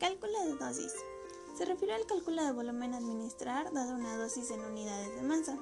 Cálculo 0.00 0.32
de 0.44 0.54
dosis. 0.56 0.92
Se 1.56 1.64
refiere 1.64 1.94
al 1.94 2.04
cálculo 2.06 2.42
de 2.44 2.52
volumen 2.52 2.94
a 2.94 2.98
administrar 2.98 3.72
dada 3.72 3.94
una 3.94 4.16
dosis 4.16 4.50
en 4.50 4.60
unidades 4.60 5.14
de 5.14 5.22
masa. 5.22 5.56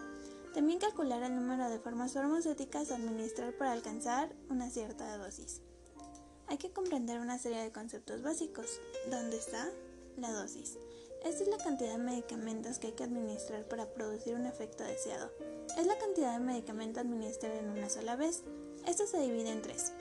También 0.54 0.78
calcular 0.78 1.22
el 1.22 1.34
número 1.34 1.68
de 1.68 1.79
formas 1.79 2.14
farmacéuticas 2.14 2.90
a 2.90 2.96
administrar 2.96 3.56
para 3.56 3.72
alcanzar 3.72 4.34
una 4.48 4.71
cierta 4.71 5.18
dosis. 5.18 5.60
Hay 6.46 6.56
que 6.56 6.72
comprender 6.72 7.21
una 7.21 7.38
serie 7.38 7.62
de 7.62 7.72
conceptos 7.72 8.22
básicos. 8.22 8.80
¿Dónde 9.10 9.37
está? 9.37 9.68
La 10.16 10.33
dosis. 10.33 10.79
Esta 11.25 11.43
es 11.45 11.49
la 11.49 11.59
cantidad 11.59 11.93
de 11.93 12.03
medicamentos 12.03 12.79
que 12.79 12.89
hay 12.89 12.93
que 12.95 13.05
administrar 13.05 13.69
para 13.69 13.93
producir 13.93 14.35
un 14.35 14.46
efecto 14.46 14.83
deseado. 14.83 15.30
Es 15.79 15.87
la 15.87 15.99
cantidad 15.99 16.33
de 16.33 16.45
medicamento 16.45 17.01
a 17.01 17.03
administrar 17.03 17.53
en 17.53 17.69
una 17.69 17.91
sola 17.91 18.17
vez. 18.17 18.43
Esto 18.87 19.07
se 19.07 19.21
divide 19.21 19.51
en 19.51 19.62
tres. 19.62 19.93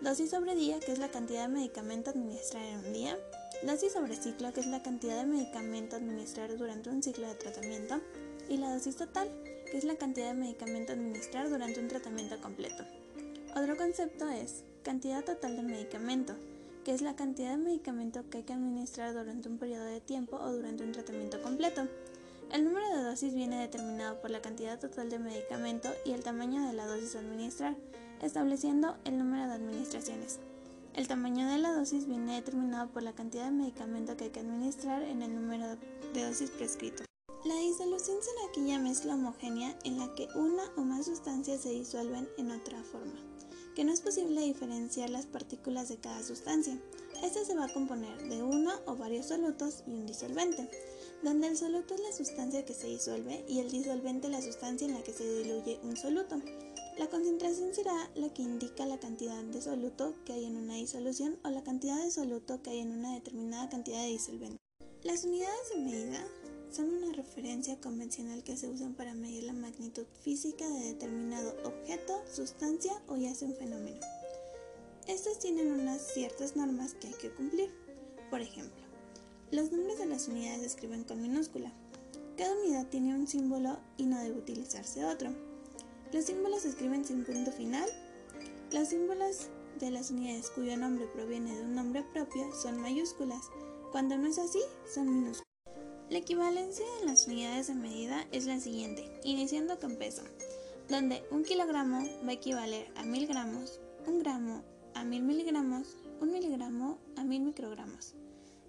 Dosis 0.00 0.30
sobre 0.30 0.54
día, 0.54 0.80
que 0.80 0.92
es 0.92 0.98
la 0.98 1.10
cantidad 1.10 1.42
de 1.42 1.54
medicamento 1.54 2.10
a 2.10 2.12
administrar 2.12 2.64
en 2.64 2.78
un 2.78 2.92
día. 2.92 3.18
Dosis 3.62 3.92
sobre 3.92 4.16
ciclo, 4.16 4.52
que 4.52 4.58
es 4.58 4.66
la 4.66 4.82
cantidad 4.82 5.16
de 5.20 5.24
medicamento 5.24 5.94
a 5.94 6.00
administrar 6.00 6.56
durante 6.58 6.90
un 6.90 7.00
ciclo 7.00 7.28
de 7.28 7.36
tratamiento. 7.36 8.00
Y 8.48 8.56
la 8.56 8.74
dosis 8.74 8.96
total, 8.96 9.30
que 9.70 9.78
es 9.78 9.84
la 9.84 9.94
cantidad 9.94 10.28
de 10.28 10.34
medicamento 10.34 10.90
a 10.90 10.96
administrar 10.96 11.48
durante 11.48 11.78
un 11.78 11.86
tratamiento 11.86 12.40
completo. 12.40 12.84
Otro 13.54 13.76
concepto 13.76 14.28
es 14.28 14.64
cantidad 14.82 15.24
total 15.24 15.54
de 15.54 15.62
medicamento, 15.62 16.34
que 16.84 16.92
es 16.92 17.02
la 17.02 17.14
cantidad 17.14 17.52
de 17.52 17.58
medicamento 17.58 18.28
que 18.28 18.38
hay 18.38 18.42
que 18.42 18.52
administrar 18.52 19.14
durante 19.14 19.48
un 19.48 19.58
periodo 19.58 19.84
de 19.84 20.00
tiempo 20.00 20.38
o 20.38 20.50
durante 20.50 20.82
un 20.82 20.90
tratamiento 20.90 21.40
completo. 21.40 21.86
El 22.52 22.64
número 22.64 22.88
de 22.96 23.04
dosis 23.04 23.32
viene 23.32 23.60
determinado 23.60 24.20
por 24.20 24.30
la 24.32 24.42
cantidad 24.42 24.80
total 24.80 25.08
de 25.08 25.20
medicamento 25.20 25.88
y 26.04 26.10
el 26.10 26.24
tamaño 26.24 26.66
de 26.66 26.72
la 26.72 26.86
dosis 26.86 27.14
a 27.14 27.20
administrar, 27.20 27.76
estableciendo 28.22 28.96
el 29.04 29.18
número 29.18 29.46
de 29.46 29.54
administraciones. 29.54 30.40
El 30.94 31.08
tamaño 31.08 31.48
de 31.48 31.56
la 31.56 31.72
dosis 31.72 32.06
viene 32.06 32.34
determinado 32.34 32.90
por 32.90 33.02
la 33.02 33.14
cantidad 33.14 33.46
de 33.46 33.50
medicamento 33.50 34.14
que 34.14 34.24
hay 34.24 34.30
que 34.30 34.40
administrar 34.40 35.02
en 35.02 35.22
el 35.22 35.34
número 35.34 35.76
de 36.12 36.24
dosis 36.24 36.50
prescrito. 36.50 37.04
La 37.46 37.56
disolución 37.56 38.18
será 38.20 38.48
aquella 38.50 38.78
mezcla 38.78 39.14
homogénea 39.14 39.74
en 39.84 39.98
la 39.98 40.14
que 40.14 40.28
una 40.34 40.64
o 40.76 40.82
más 40.82 41.06
sustancias 41.06 41.62
se 41.62 41.70
disuelven 41.70 42.28
en 42.36 42.50
otra 42.50 42.82
forma, 42.82 43.18
que 43.74 43.84
no 43.84 43.92
es 43.92 44.02
posible 44.02 44.42
diferenciar 44.42 45.08
las 45.08 45.24
partículas 45.24 45.88
de 45.88 45.96
cada 45.96 46.22
sustancia. 46.22 46.78
Esta 47.22 47.42
se 47.42 47.54
va 47.54 47.64
a 47.64 47.72
componer 47.72 48.28
de 48.28 48.42
uno 48.42 48.72
o 48.84 48.94
varios 48.94 49.26
solutos 49.26 49.84
y 49.86 49.92
un 49.92 50.04
disolvente, 50.04 50.68
donde 51.22 51.48
el 51.48 51.56
soluto 51.56 51.94
es 51.94 52.00
la 52.00 52.12
sustancia 52.12 52.66
que 52.66 52.74
se 52.74 52.88
disuelve 52.88 53.46
y 53.48 53.60
el 53.60 53.70
disolvente 53.70 54.28
la 54.28 54.42
sustancia 54.42 54.86
en 54.86 54.92
la 54.92 55.02
que 55.02 55.14
se 55.14 55.24
diluye 55.24 55.80
un 55.84 55.96
soluto. 55.96 56.36
La 56.98 57.08
concentración 57.08 57.74
será 57.74 58.10
la 58.14 58.28
que 58.34 58.42
indica 58.42 58.84
la 58.84 59.00
cantidad 59.00 59.42
de 59.42 59.62
soluto 59.62 60.14
que 60.26 60.34
hay 60.34 60.44
en 60.44 60.56
una 60.56 60.74
disolución 60.74 61.38
o 61.42 61.48
la 61.48 61.64
cantidad 61.64 61.96
de 62.02 62.10
soluto 62.10 62.62
que 62.62 62.70
hay 62.70 62.80
en 62.80 62.92
una 62.92 63.14
determinada 63.14 63.70
cantidad 63.70 64.02
de 64.02 64.08
disolvente. 64.08 64.58
Las 65.02 65.24
unidades 65.24 65.70
de 65.74 65.80
medida 65.80 66.24
son 66.70 66.90
una 66.90 67.12
referencia 67.14 67.80
convencional 67.80 68.44
que 68.44 68.58
se 68.58 68.68
usan 68.68 68.94
para 68.94 69.14
medir 69.14 69.44
la 69.44 69.54
magnitud 69.54 70.04
física 70.20 70.68
de 70.68 70.92
determinado 70.92 71.54
objeto, 71.64 72.22
sustancia 72.30 72.92
o 73.08 73.16
ya 73.16 73.34
sea 73.34 73.48
un 73.48 73.56
fenómeno. 73.56 73.98
Estas 75.06 75.38
tienen 75.38 75.72
unas 75.72 76.02
ciertas 76.12 76.56
normas 76.56 76.94
que 76.94 77.08
hay 77.08 77.14
que 77.14 77.32
cumplir. 77.32 77.70
Por 78.30 78.42
ejemplo, 78.42 78.82
los 79.50 79.72
nombres 79.72 79.98
de 79.98 80.06
las 80.06 80.28
unidades 80.28 80.60
se 80.60 80.66
escriben 80.66 81.04
con 81.04 81.22
minúscula. 81.22 81.72
Cada 82.36 82.54
unidad 82.54 82.86
tiene 82.88 83.14
un 83.14 83.26
símbolo 83.26 83.78
y 83.96 84.04
no 84.04 84.18
debe 84.20 84.38
utilizarse 84.38 85.04
otro. 85.06 85.51
Los 86.12 86.26
símbolos 86.26 86.62
se 86.62 86.68
escriben 86.68 87.04
sin 87.06 87.24
punto 87.24 87.50
final. 87.52 87.88
Los 88.70 88.88
símbolos 88.88 89.48
de 89.80 89.90
las 89.90 90.10
unidades 90.10 90.50
cuyo 90.50 90.76
nombre 90.76 91.06
proviene 91.06 91.54
de 91.56 91.62
un 91.62 91.74
nombre 91.74 92.04
propio 92.12 92.52
son 92.54 92.80
mayúsculas. 92.82 93.48
Cuando 93.92 94.18
no 94.18 94.28
es 94.28 94.38
así, 94.38 94.60
son 94.92 95.08
minúsculas. 95.08 95.46
La 96.10 96.18
equivalencia 96.18 96.84
en 97.00 97.06
las 97.06 97.26
unidades 97.26 97.68
de 97.68 97.74
medida 97.74 98.26
es 98.30 98.44
la 98.44 98.60
siguiente, 98.60 99.10
iniciando 99.24 99.80
con 99.80 99.96
peso, 99.96 100.22
donde 100.90 101.22
un 101.30 101.44
kilogramo 101.44 102.06
va 102.26 102.28
a 102.28 102.34
equivaler 102.34 102.92
a 102.96 103.04
mil 103.04 103.26
gramos, 103.26 103.80
un 104.06 104.18
gramo 104.18 104.62
a 104.94 105.04
mil 105.04 105.22
miligramos, 105.22 105.96
un 106.20 106.30
miligramo 106.30 106.98
a 107.16 107.24
mil 107.24 107.40
microgramos. 107.40 108.14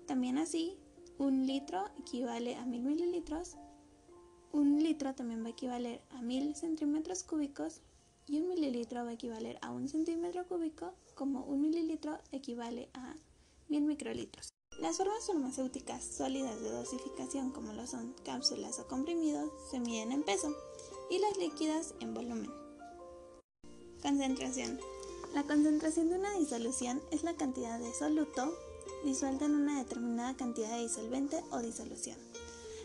También 0.07 0.37
así, 0.37 0.77
un 1.17 1.45
litro 1.45 1.83
equivale 1.99 2.55
a 2.55 2.65
mil 2.65 2.83
mililitros, 2.83 3.57
un 4.53 4.81
litro 4.83 5.13
también 5.15 5.43
va 5.43 5.47
a 5.47 5.51
equivaler 5.51 5.99
a 6.11 6.21
1000 6.21 6.55
centímetros 6.55 7.23
cúbicos 7.23 7.81
y 8.27 8.39
un 8.39 8.47
mililitro 8.47 9.03
va 9.03 9.09
a 9.09 9.13
equivaler 9.13 9.57
a 9.61 9.71
un 9.71 9.89
centímetro 9.89 10.47
cúbico, 10.47 10.93
como 11.15 11.43
un 11.43 11.61
mililitro 11.61 12.19
equivale 12.31 12.89
a 12.93 13.15
1000 13.67 13.83
microlitros. 13.83 14.49
Las 14.79 14.97
formas 14.97 15.27
farmacéuticas 15.27 16.03
sólidas 16.03 16.61
de 16.61 16.71
dosificación, 16.71 17.51
como 17.51 17.73
lo 17.73 17.85
son 17.87 18.13
cápsulas 18.23 18.79
o 18.79 18.87
comprimidos, 18.87 19.51
se 19.69 19.79
miden 19.79 20.11
en 20.11 20.23
peso 20.23 20.55
y 21.09 21.19
las 21.19 21.37
líquidas 21.37 21.95
en 21.99 22.13
volumen. 22.13 22.49
Concentración. 24.01 24.79
La 25.33 25.43
concentración 25.43 26.09
de 26.09 26.15
una 26.15 26.33
disolución 26.37 27.01
es 27.11 27.23
la 27.23 27.35
cantidad 27.35 27.79
de 27.79 27.93
soluto 27.93 28.53
disuelta 29.03 29.45
en 29.45 29.55
una 29.55 29.79
determinada 29.79 30.35
cantidad 30.35 30.75
de 30.75 30.83
disolvente 30.83 31.43
o 31.51 31.59
disolución. 31.59 32.32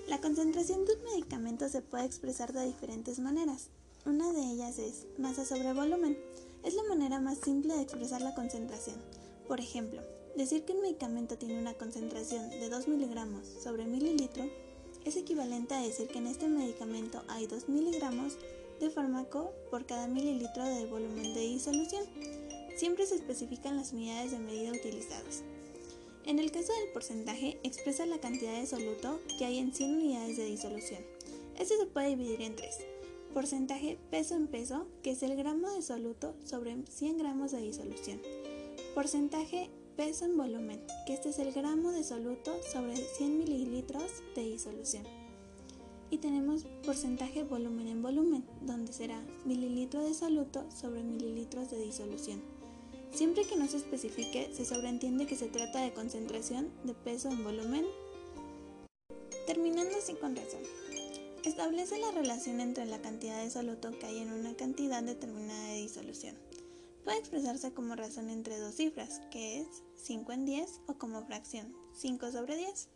La 0.09 0.23
concentración 0.23 0.87
de 0.87 0.95
un 0.95 1.05
medicamento 1.05 1.69
se 1.69 1.83
puede 1.83 2.07
expresar 2.07 2.55
de 2.55 2.65
diferentes 2.65 3.19
maneras. 3.19 3.69
Una 4.07 4.33
de 4.33 4.41
ellas 4.41 4.79
es 4.79 5.07
masa 5.19 5.45
sobre 5.45 5.75
volumen. 5.75 6.19
Es 6.65 6.73
la 6.73 6.83
manera 6.85 7.21
más 7.21 7.37
simple 7.37 7.75
de 7.75 7.83
expresar 7.83 8.23
la 8.23 8.35
concentración. 8.35 8.97
Por 9.47 9.61
ejemplo, 9.61 10.01
decir 10.35 10.65
que 10.65 10.73
un 10.73 10.81
medicamento 10.81 11.37
tiene 11.37 11.61
una 11.61 11.75
concentración 11.75 12.49
de 12.49 12.71
2 12.71 12.89
miligramos 12.89 13.47
sobre 13.63 13.85
mililitro 13.85 14.45
es 15.05 15.17
equivalente 15.17 15.75
a 15.75 15.83
decir 15.83 16.09
que 16.09 16.19
en 16.19 16.27
este 16.27 16.49
medicamento 16.49 17.23
hay 17.29 17.47
2 17.47 17.69
miligramos 17.69 18.39
de 18.81 18.89
fármaco 18.89 19.53
por 19.71 19.85
cada 19.85 20.07
mililitro 20.07 20.65
de 20.65 20.87
volumen 20.87 21.35
de 21.35 21.41
disolución. 21.41 22.05
Siempre 22.79 23.05
se 23.05 23.17
especifican 23.17 23.77
las 23.77 23.93
unidades 23.93 24.31
de 24.31 24.39
medida 24.39 24.71
utilizadas. 24.71 25.43
En 26.29 26.39
el 26.39 26.53
caso 26.53 26.75
del 26.75 26.93
porcentaje, 26.93 27.59
expresa 27.63 28.05
la 28.05 28.21
cantidad 28.21 28.61
de 28.61 28.67
soluto 28.67 29.19
que 29.39 29.47
hay 29.47 29.61
en 29.61 29.73
100 29.73 29.95
unidades 29.95 30.37
de 30.37 30.45
disolución. 30.45 31.01
Este 31.59 31.79
se 31.79 31.87
puede 31.87 32.11
dividir 32.11 32.43
en 32.43 32.55
tres. 32.55 32.77
Porcentaje 33.33 33.99
peso 34.11 34.35
en 34.35 34.47
peso, 34.47 34.87
que 35.03 35.13
es 35.13 35.23
el 35.23 35.37
gramo 35.37 35.71
de 35.71 35.81
soluto 35.81 36.35
sobre 36.45 36.77
100 36.87 37.17
gramos 37.17 37.53
de 37.53 37.63
disolución. 37.63 38.21
Porcentaje 38.95 39.71
peso 39.97 40.27
en 40.27 40.37
volumen, 40.37 40.83
que 41.07 41.15
este 41.15 41.31
es 41.31 41.39
el 41.39 41.51
gramo 41.51 41.93
de 41.93 42.05
soluto 42.05 42.55
sobre 42.71 42.95
100 42.95 43.39
mililitros 43.39 44.23
de 44.35 44.43
disolución. 44.43 45.05
Y 46.11 46.19
tenemos 46.19 46.67
porcentaje 46.85 47.43
volumen 47.43 47.89
en 47.89 48.03
volumen, 48.03 48.45
donde 48.61 48.93
será 48.93 49.25
mililitro 49.47 50.05
de 50.05 50.13
soluto 50.13 50.71
sobre 50.71 51.03
mililitros 51.03 51.71
de 51.71 51.79
disolución. 51.81 52.58
Siempre 53.13 53.45
que 53.45 53.57
no 53.57 53.67
se 53.67 53.79
especifique, 53.79 54.51
se 54.55 54.65
sobreentiende 54.65 55.27
que 55.27 55.37
se 55.37 55.49
trata 55.49 55.83
de 55.83 55.93
concentración 55.93 56.71
de 56.85 56.95
peso 56.95 57.29
en 57.29 57.43
volumen. 57.43 57.87
Terminando 59.47 59.97
así 59.97 60.15
con 60.15 60.37
razón. 60.37 60.61
Establece 61.45 61.99
la 61.99 62.11
relación 62.11 62.61
entre 62.61 62.85
la 62.85 63.01
cantidad 63.01 63.43
de 63.43 63.51
soluto 63.51 63.99
que 63.99 64.07
hay 64.07 64.19
en 64.19 64.33
una 64.33 64.55
cantidad 64.55 65.03
determinada 65.03 65.69
de 65.69 65.83
disolución. 65.83 66.37
Puede 67.05 67.19
expresarse 67.19 67.73
como 67.73 67.97
razón 67.97 68.29
entre 68.29 68.59
dos 68.59 68.75
cifras, 68.75 69.23
que 69.31 69.61
es 69.61 69.67
5 69.97 70.33
en 70.33 70.45
10 70.45 70.81
o 70.87 70.95
como 70.95 71.25
fracción, 71.25 71.75
5 71.95 72.33
sobre 72.33 72.57
10. 72.57 72.89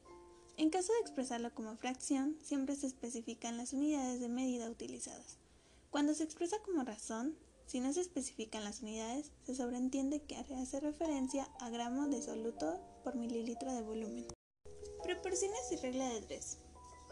En 0.59 0.69
caso 0.69 0.93
de 0.93 1.01
expresarlo 1.01 1.55
como 1.55 1.77
fracción, 1.77 2.37
siempre 2.43 2.77
se 2.77 2.87
especifican 2.87 3.57
las 3.57 3.73
unidades 3.73 4.21
de 4.21 4.29
medida 4.29 4.69
utilizadas. 4.69 5.39
Cuando 5.91 6.15
se 6.15 6.25
expresa 6.25 6.59
como 6.63 6.85
razón, 6.85 7.37
si 7.73 7.81
no 7.81 7.91
se 7.91 8.03
especifican 8.03 8.65
las 8.65 8.83
unidades, 8.83 9.33
se 9.47 9.55
sobreentiende 9.55 10.21
que 10.21 10.37
hace 10.37 10.79
referencia 10.79 11.49
a 11.59 11.71
gramo 11.71 12.07
de 12.07 12.21
soluto 12.21 12.79
por 13.03 13.15
mililitro 13.15 13.73
de 13.73 13.81
volumen. 13.81 14.27
Proporciones 15.03 15.73
y 15.73 15.77
regla 15.77 16.07
de 16.11 16.21
3. 16.21 16.59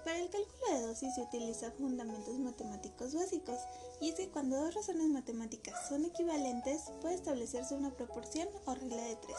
Para 0.05 0.19
el 0.19 0.29
cálculo 0.29 0.75
de 0.75 0.87
dosis 0.87 1.15
se 1.15 1.23
utiliza 1.23 1.71
fundamentos 1.71 2.39
matemáticos 2.39 3.15
básicos, 3.15 3.57
y 4.03 4.11
es 4.11 4.17
que 4.17 4.29
cuando 4.29 4.61
dos 4.61 4.75
razones 4.75 5.09
matemáticas 5.09 5.89
son 5.89 6.05
equivalentes, 6.05 6.83
puede 7.01 7.15
establecerse 7.15 7.75
una 7.75 7.97
proporción 7.97 8.47
o 8.67 8.75
regla 8.75 9.03
de 9.03 9.17
3. 9.17 9.37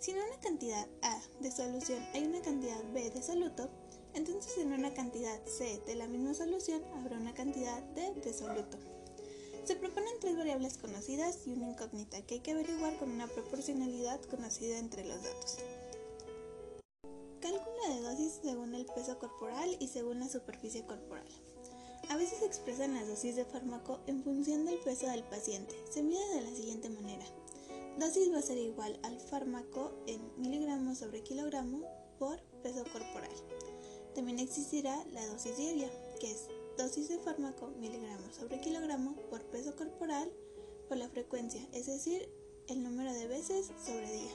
Si 0.00 0.10
en 0.10 0.18
una 0.18 0.38
cantidad 0.40 0.86
A 1.00 1.18
de 1.40 1.50
solución 1.50 2.06
hay 2.12 2.26
una 2.26 2.42
cantidad 2.42 2.84
B 2.92 3.08
de 3.08 3.22
soluto, 3.22 3.70
entonces 4.12 4.58
en 4.58 4.74
una 4.74 4.92
cantidad 4.92 5.40
C 5.46 5.80
de 5.86 5.94
la 5.94 6.06
misma 6.06 6.34
solución 6.34 6.84
habrá 6.92 7.16
una 7.16 7.32
cantidad 7.32 7.82
D 7.94 8.12
de 8.20 8.34
soluto. 8.34 8.95
Se 9.66 9.74
proponen 9.74 10.20
tres 10.20 10.36
variables 10.36 10.78
conocidas 10.78 11.44
y 11.44 11.50
una 11.50 11.68
incógnita 11.70 12.22
que 12.22 12.34
hay 12.34 12.40
que 12.40 12.52
averiguar 12.52 12.96
con 12.98 13.10
una 13.10 13.26
proporcionalidad 13.26 14.20
conocida 14.26 14.78
entre 14.78 15.04
los 15.04 15.20
datos. 15.24 15.56
Cálculo 17.40 17.88
de 17.88 18.00
dosis 18.02 18.38
según 18.44 18.76
el 18.76 18.86
peso 18.86 19.18
corporal 19.18 19.76
y 19.80 19.88
según 19.88 20.20
la 20.20 20.28
superficie 20.28 20.86
corporal. 20.86 21.26
A 22.10 22.16
veces 22.16 22.38
se 22.38 22.46
expresan 22.46 22.94
las 22.94 23.08
dosis 23.08 23.34
de 23.34 23.44
fármaco 23.44 23.98
en 24.06 24.22
función 24.22 24.66
del 24.66 24.78
peso 24.78 25.08
del 25.08 25.24
paciente. 25.24 25.74
Se 25.90 26.00
mide 26.00 26.24
de 26.36 26.42
la 26.42 26.54
siguiente 26.54 26.88
manera. 26.88 27.24
dosis 27.98 28.32
va 28.32 28.38
a 28.38 28.42
ser 28.42 28.58
igual 28.58 29.00
al 29.02 29.18
fármaco 29.18 29.90
en 30.06 30.20
miligramos 30.40 30.98
sobre 30.98 31.24
kilogramo 31.24 31.82
por 32.20 32.40
peso 32.62 32.84
corporal. 32.92 33.34
También 34.14 34.38
existirá 34.38 35.04
la 35.12 35.26
dosis 35.26 35.56
diaria, 35.56 35.90
que 36.20 36.30
es 36.30 36.46
dosis 36.76 37.08
de 37.08 37.18
fármaco 37.18 37.68
miligramos 37.78 38.36
sobre 38.36 38.60
kilogramo 38.60 39.16
por 39.30 39.42
peso 39.46 39.74
corporal 39.76 40.30
por 40.88 40.98
la 40.98 41.08
frecuencia, 41.08 41.66
es 41.72 41.86
decir, 41.86 42.28
el 42.68 42.82
número 42.82 43.12
de 43.12 43.26
veces 43.26 43.70
sobre 43.84 44.12
día. 44.12 44.32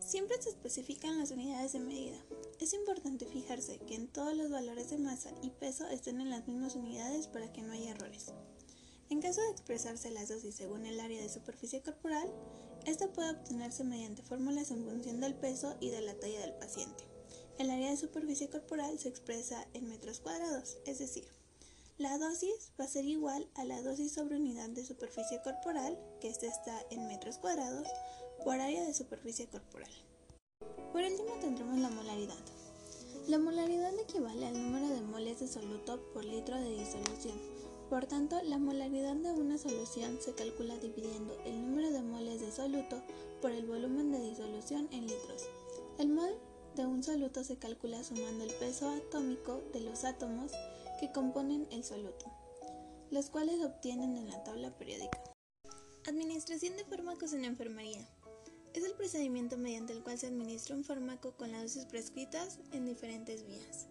Siempre 0.00 0.40
se 0.40 0.50
especifican 0.50 1.18
las 1.18 1.30
unidades 1.30 1.72
de 1.72 1.80
medida. 1.80 2.22
Es 2.60 2.74
importante 2.74 3.24
fijarse 3.24 3.78
que 3.78 3.94
en 3.94 4.08
todos 4.08 4.36
los 4.36 4.50
valores 4.50 4.90
de 4.90 4.98
masa 4.98 5.30
y 5.42 5.50
peso 5.50 5.88
estén 5.88 6.20
en 6.20 6.28
las 6.30 6.46
mismas 6.46 6.76
unidades 6.76 7.26
para 7.26 7.50
que 7.52 7.62
no 7.62 7.72
haya 7.72 7.92
errores. 7.92 8.26
En 9.08 9.22
caso 9.22 9.40
de 9.40 9.50
expresarse 9.50 10.10
las 10.10 10.28
dosis 10.28 10.54
según 10.54 10.84
el 10.84 11.00
área 11.00 11.22
de 11.22 11.28
superficie 11.28 11.82
corporal, 11.82 12.30
esta 12.84 13.08
puede 13.08 13.30
obtenerse 13.30 13.82
mediante 13.82 14.22
fórmulas 14.22 14.70
en 14.70 14.84
función 14.84 15.20
del 15.20 15.34
peso 15.34 15.74
y 15.80 15.88
de 15.88 16.02
la 16.02 16.14
talla 16.14 16.40
del 16.40 16.54
paciente. 16.54 17.13
El 17.58 17.70
área 17.70 17.90
de 17.90 17.96
superficie 17.96 18.50
corporal 18.50 18.98
se 18.98 19.08
expresa 19.08 19.66
en 19.74 19.88
metros 19.88 20.18
cuadrados, 20.18 20.76
es 20.86 20.98
decir, 20.98 21.24
la 21.96 22.18
dosis 22.18 22.72
va 22.78 22.86
a 22.86 22.88
ser 22.88 23.04
igual 23.04 23.48
a 23.54 23.64
la 23.64 23.80
dosis 23.80 24.12
sobre 24.12 24.34
unidad 24.34 24.68
de 24.70 24.84
superficie 24.84 25.40
corporal, 25.42 25.96
que 26.20 26.28
esta 26.28 26.46
está 26.46 26.84
en 26.90 27.06
metros 27.06 27.38
cuadrados, 27.38 27.86
por 28.42 28.54
área 28.58 28.84
de 28.84 28.92
superficie 28.92 29.46
corporal. 29.46 29.90
Por 30.92 31.04
último 31.04 31.34
tendremos 31.40 31.78
la 31.78 31.90
molaridad. 31.90 32.44
La 33.28 33.38
molaridad 33.38 33.96
equivale 34.00 34.46
al 34.46 34.60
número 34.60 34.88
de 34.88 35.02
moles 35.02 35.38
de 35.38 35.46
soluto 35.46 36.02
por 36.12 36.24
litro 36.24 36.60
de 36.60 36.76
disolución. 36.76 37.40
Por 37.88 38.06
tanto, 38.06 38.42
la 38.42 38.58
molaridad 38.58 39.14
de 39.14 39.30
una 39.30 39.58
solución 39.58 40.18
se 40.20 40.34
calcula 40.34 40.76
dividiendo 40.78 41.38
el 41.44 41.60
número 41.60 41.92
de 41.92 42.02
moles 42.02 42.40
de 42.40 42.50
soluto 42.50 43.00
por 43.40 43.52
el 43.52 43.66
volumen 43.66 44.10
de 44.10 44.18
disolución 44.18 44.88
en 44.90 45.06
litros. 45.06 45.44
El 45.98 46.08
mol 46.08 46.34
de 46.74 46.86
un 46.86 47.02
soluto 47.02 47.44
se 47.44 47.56
calcula 47.56 48.02
sumando 48.02 48.44
el 48.44 48.52
peso 48.54 48.88
atómico 48.90 49.62
de 49.72 49.80
los 49.80 50.04
átomos 50.04 50.50
que 50.98 51.12
componen 51.12 51.68
el 51.70 51.84
soluto, 51.84 52.26
los 53.10 53.30
cuales 53.30 53.62
obtienen 53.62 54.16
en 54.16 54.28
la 54.28 54.42
tabla 54.42 54.76
periódica. 54.76 55.22
Administración 56.06 56.76
de 56.76 56.84
fármacos 56.84 57.32
en 57.32 57.44
enfermería. 57.44 58.08
Es 58.72 58.84
el 58.84 58.94
procedimiento 58.94 59.56
mediante 59.56 59.92
el 59.92 60.02
cual 60.02 60.18
se 60.18 60.26
administra 60.26 60.74
un 60.74 60.84
fármaco 60.84 61.36
con 61.36 61.52
las 61.52 61.62
dosis 61.62 61.84
prescritas 61.84 62.58
en 62.72 62.86
diferentes 62.86 63.46
vías. 63.46 63.86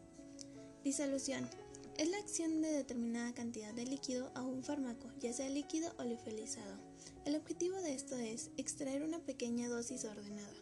Disolución. 0.84 1.50
Es 1.98 2.10
la 2.10 2.18
acción 2.18 2.62
de 2.62 2.72
determinada 2.72 3.34
cantidad 3.34 3.74
de 3.74 3.86
líquido 3.86 4.32
a 4.36 4.42
un 4.42 4.64
fármaco, 4.64 5.08
ya 5.20 5.32
sea 5.32 5.48
líquido 5.48 5.94
o 6.00 6.04
liofilizado. 6.04 6.76
El 7.24 7.36
objetivo 7.36 7.78
de 7.78 7.94
esto 7.94 8.18
es 8.18 8.50
extraer 8.58 9.04
una 9.04 9.20
pequeña 9.20 9.70
dosis 9.70 10.04
ordenada. 10.04 10.54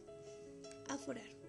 Aforar. 0.89 1.40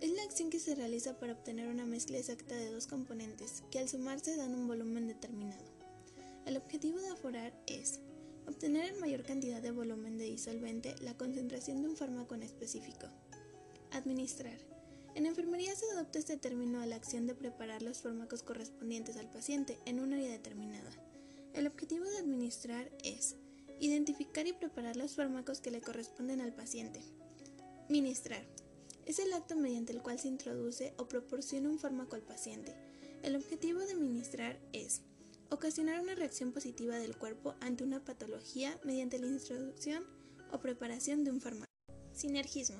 Es 0.00 0.10
la 0.12 0.22
acción 0.22 0.48
que 0.48 0.58
se 0.58 0.74
realiza 0.74 1.18
para 1.18 1.34
obtener 1.34 1.68
una 1.68 1.84
mezcla 1.84 2.16
exacta 2.16 2.56
de 2.56 2.72
dos 2.72 2.86
componentes, 2.86 3.62
que 3.70 3.78
al 3.78 3.88
sumarse 3.88 4.34
dan 4.34 4.54
un 4.54 4.66
volumen 4.66 5.06
determinado. 5.06 5.62
El 6.46 6.56
objetivo 6.56 6.98
de 6.98 7.08
aforar 7.08 7.52
es 7.66 8.00
obtener 8.46 8.86
en 8.86 8.98
mayor 8.98 9.24
cantidad 9.24 9.60
de 9.60 9.72
volumen 9.72 10.16
de 10.16 10.24
disolvente 10.24 10.94
la 11.02 11.18
concentración 11.18 11.82
de 11.82 11.90
un 11.90 11.96
fármaco 11.96 12.34
en 12.34 12.44
específico. 12.44 13.08
Administrar. 13.90 14.56
En 15.14 15.26
enfermería 15.26 15.76
se 15.76 15.84
adopta 15.92 16.18
este 16.18 16.38
término 16.38 16.80
a 16.80 16.86
la 16.86 16.96
acción 16.96 17.26
de 17.26 17.34
preparar 17.34 17.82
los 17.82 18.00
fármacos 18.00 18.42
correspondientes 18.42 19.18
al 19.18 19.30
paciente 19.30 19.76
en 19.84 20.00
un 20.00 20.14
área 20.14 20.30
determinada. 20.30 20.90
El 21.52 21.66
objetivo 21.66 22.06
de 22.06 22.16
administrar 22.16 22.90
es 23.04 23.36
identificar 23.80 24.46
y 24.46 24.54
preparar 24.54 24.96
los 24.96 25.14
fármacos 25.14 25.60
que 25.60 25.70
le 25.70 25.82
corresponden 25.82 26.40
al 26.40 26.54
paciente. 26.54 27.02
Ministrar 27.90 28.46
es 29.06 29.18
el 29.18 29.32
acto 29.32 29.56
mediante 29.56 29.92
el 29.92 30.02
cual 30.02 30.18
se 30.18 30.28
introduce 30.28 30.94
o 30.96 31.08
proporciona 31.08 31.68
un 31.68 31.78
fármaco 31.78 32.16
al 32.16 32.22
paciente. 32.22 32.74
El 33.22 33.36
objetivo 33.36 33.80
de 33.80 33.92
administrar 33.92 34.58
es 34.72 35.02
ocasionar 35.50 36.00
una 36.00 36.14
reacción 36.14 36.52
positiva 36.52 36.96
del 36.96 37.16
cuerpo 37.16 37.54
ante 37.60 37.84
una 37.84 38.04
patología 38.04 38.78
mediante 38.84 39.18
la 39.18 39.26
introducción 39.26 40.04
o 40.52 40.60
preparación 40.60 41.24
de 41.24 41.30
un 41.30 41.40
fármaco. 41.40 41.70
Sinergismo. 42.14 42.78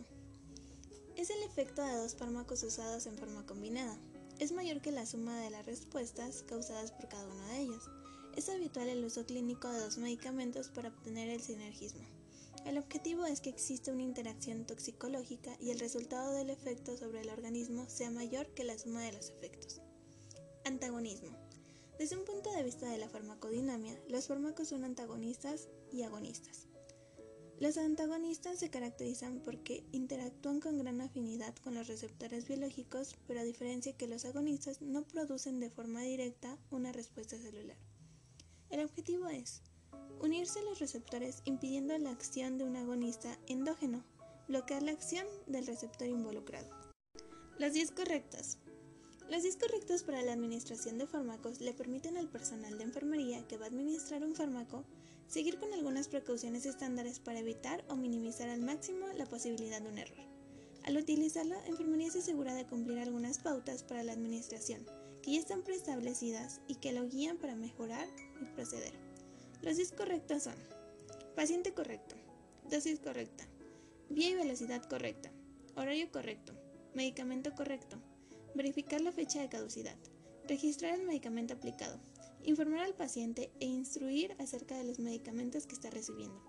Es 1.17 1.31
el 1.31 1.43
efecto 1.43 1.83
de 1.83 1.97
dos 1.97 2.15
fármacos 2.15 2.63
usados 2.63 3.07
en 3.07 3.19
forma 3.19 3.45
combinada. 3.45 3.99
Es 4.39 4.53
mayor 4.53 4.81
que 4.81 4.93
la 4.93 5.05
suma 5.05 5.39
de 5.41 5.51
las 5.51 5.67
respuestas 5.67 6.45
causadas 6.45 6.93
por 6.93 7.09
cada 7.09 7.27
uno 7.27 7.47
de 7.49 7.61
ellos. 7.61 7.91
Es 8.37 8.49
habitual 8.49 8.89
el 8.89 9.05
uso 9.05 9.27
clínico 9.27 9.69
de 9.69 9.81
dos 9.81 9.99
medicamentos 9.99 10.69
para 10.69 10.89
obtener 10.89 11.29
el 11.29 11.43
sinergismo. 11.43 12.20
El 12.65 12.79
objetivo 12.79 13.25
es 13.25 13.41
que 13.41 13.51
exista 13.51 13.93
una 13.93 14.03
interacción 14.03 14.67
toxicológica 14.67 15.57
y 15.61 15.71
el 15.71 15.81
resultado 15.81 16.33
del 16.33 16.51
efecto 16.51 16.97
sobre 16.97 17.23
el 17.23 17.31
organismo 17.31 17.89
sea 17.89 18.11
mayor 18.11 18.49
que 18.55 18.65
la 18.65 18.79
suma 18.79 19.03
de 19.03 19.13
los 19.13 19.31
efectos. 19.31 19.81
Antagonismo. 20.65 21.37
Desde 21.99 22.17
un 22.17 22.25
punto 22.25 22.53
de 22.53 22.63
vista 22.63 22.89
de 22.89 22.99
la 22.99 23.09
farmacodinamia, 23.09 23.99
los 24.09 24.27
fármacos 24.27 24.69
son 24.69 24.85
antagonistas 24.85 25.69
y 25.91 26.03
agonistas. 26.03 26.67
Los 27.61 27.77
antagonistas 27.77 28.59
se 28.59 28.71
caracterizan 28.71 29.41
porque 29.41 29.85
interactúan 29.93 30.61
con 30.61 30.79
gran 30.79 31.03
afinidad 31.03 31.55
con 31.57 31.75
los 31.75 31.89
receptores 31.89 32.49
biológicos, 32.49 33.17
pero 33.27 33.41
a 33.41 33.45
diferencia 33.45 33.97
que 33.97 34.07
los 34.07 34.25
agonistas 34.25 34.81
no 34.81 35.03
producen 35.03 35.61
de 35.61 35.69
forma 35.69 36.01
directa 36.03 36.57
una 36.71 36.91
respuesta 36.91 37.37
celular. 37.37 37.77
El 38.71 38.81
objetivo 38.81 39.29
es 39.29 39.63
Unirse 40.21 40.59
a 40.59 40.63
los 40.63 40.79
receptores 40.79 41.43
impidiendo 41.45 41.97
la 41.99 42.11
acción 42.11 42.59
de 42.59 42.65
un 42.65 42.77
agonista 42.77 43.39
endógeno, 43.47 44.05
bloquear 44.49 44.83
la 44.83 44.93
acción 44.93 45.27
del 45.47 45.67
receptor 45.67 46.09
involucrado. 46.09 46.69
Las 47.59 47.73
10 47.73 47.91
correctas. 47.93 48.59
Las 49.29 49.43
10 49.43 49.57
correctas 49.57 50.03
para 50.03 50.23
la 50.23 50.33
administración 50.33 50.99
de 50.99 51.07
fármacos 51.07 51.61
le 51.61 51.73
permiten 51.73 52.17
al 52.17 52.29
personal 52.29 52.77
de 52.79 52.85
enfermería 52.85 53.47
que 53.47 53.57
va 53.57 53.67
a 53.67 53.69
administrar 53.69 54.25
un 54.25 54.35
fármaco 54.35 54.85
seguir 55.29 55.59
con 55.59 55.73
algunas 55.73 56.09
precauciones 56.09 56.67
estándares 56.67 57.21
para 57.21 57.39
evitar 57.39 57.85
o 57.89 57.95
minimizar 57.95 58.49
al 58.49 58.63
máximo 58.63 59.07
la 59.17 59.27
posibilidad 59.27 59.81
de 59.81 59.89
un 59.89 59.99
error. 59.99 60.19
Al 60.83 60.97
utilizarla, 60.97 61.65
enfermería 61.67 62.11
se 62.11 62.19
asegura 62.19 62.55
de 62.55 62.67
cumplir 62.67 62.99
algunas 62.99 63.39
pautas 63.39 63.85
para 63.85 64.03
la 64.03 64.13
administración, 64.13 64.85
que 65.23 65.33
ya 65.33 65.39
están 65.39 65.63
preestablecidas 65.63 66.61
y 66.67 66.77
que 66.77 66.93
lo 66.93 67.09
guían 67.09 67.37
para 67.37 67.55
mejorar 67.55 68.09
y 68.41 68.47
proceder. 68.47 69.10
Los 69.63 69.77
10 69.77 69.93
correctos 69.93 70.45
son. 70.45 70.55
Paciente 71.37 71.75
correcto, 71.75 72.15
dosis 72.71 72.99
correcta, 72.99 73.47
vía 74.09 74.31
y 74.31 74.35
velocidad 74.35 74.83
correcta, 74.85 75.31
horario 75.77 76.11
correcto, 76.11 76.55
medicamento 76.95 77.55
correcto, 77.55 77.99
verificar 78.55 79.03
la 79.03 79.13
fecha 79.13 79.43
de 79.43 79.51
caducidad, 79.51 79.97
registrar 80.49 80.95
el 80.95 81.07
medicamento 81.07 81.53
aplicado, 81.53 82.01
informar 82.43 82.81
al 82.81 82.95
paciente 82.95 83.51
e 83.61 83.67
instruir 83.67 84.35
acerca 84.39 84.79
de 84.79 84.85
los 84.85 84.99
medicamentos 84.99 85.67
que 85.67 85.75
está 85.75 85.91
recibiendo, 85.91 86.43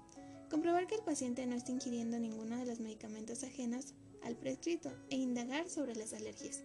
comprobar 0.50 0.88
que 0.88 0.95
el 0.95 1.03
paciente 1.03 1.45
no 1.45 1.55
está 1.55 1.74
ingiriendo 1.74 2.17
ninguno 2.17 2.57
de 2.57 2.65
los 2.65 2.79
medicamentos 2.79 3.43
ajenos 3.43 3.93
al 4.24 4.38
prescrito 4.38 4.89
e 5.09 5.17
indagar 5.17 5.69
sobre 5.69 5.95
las 5.95 6.13
alergias. 6.13 6.63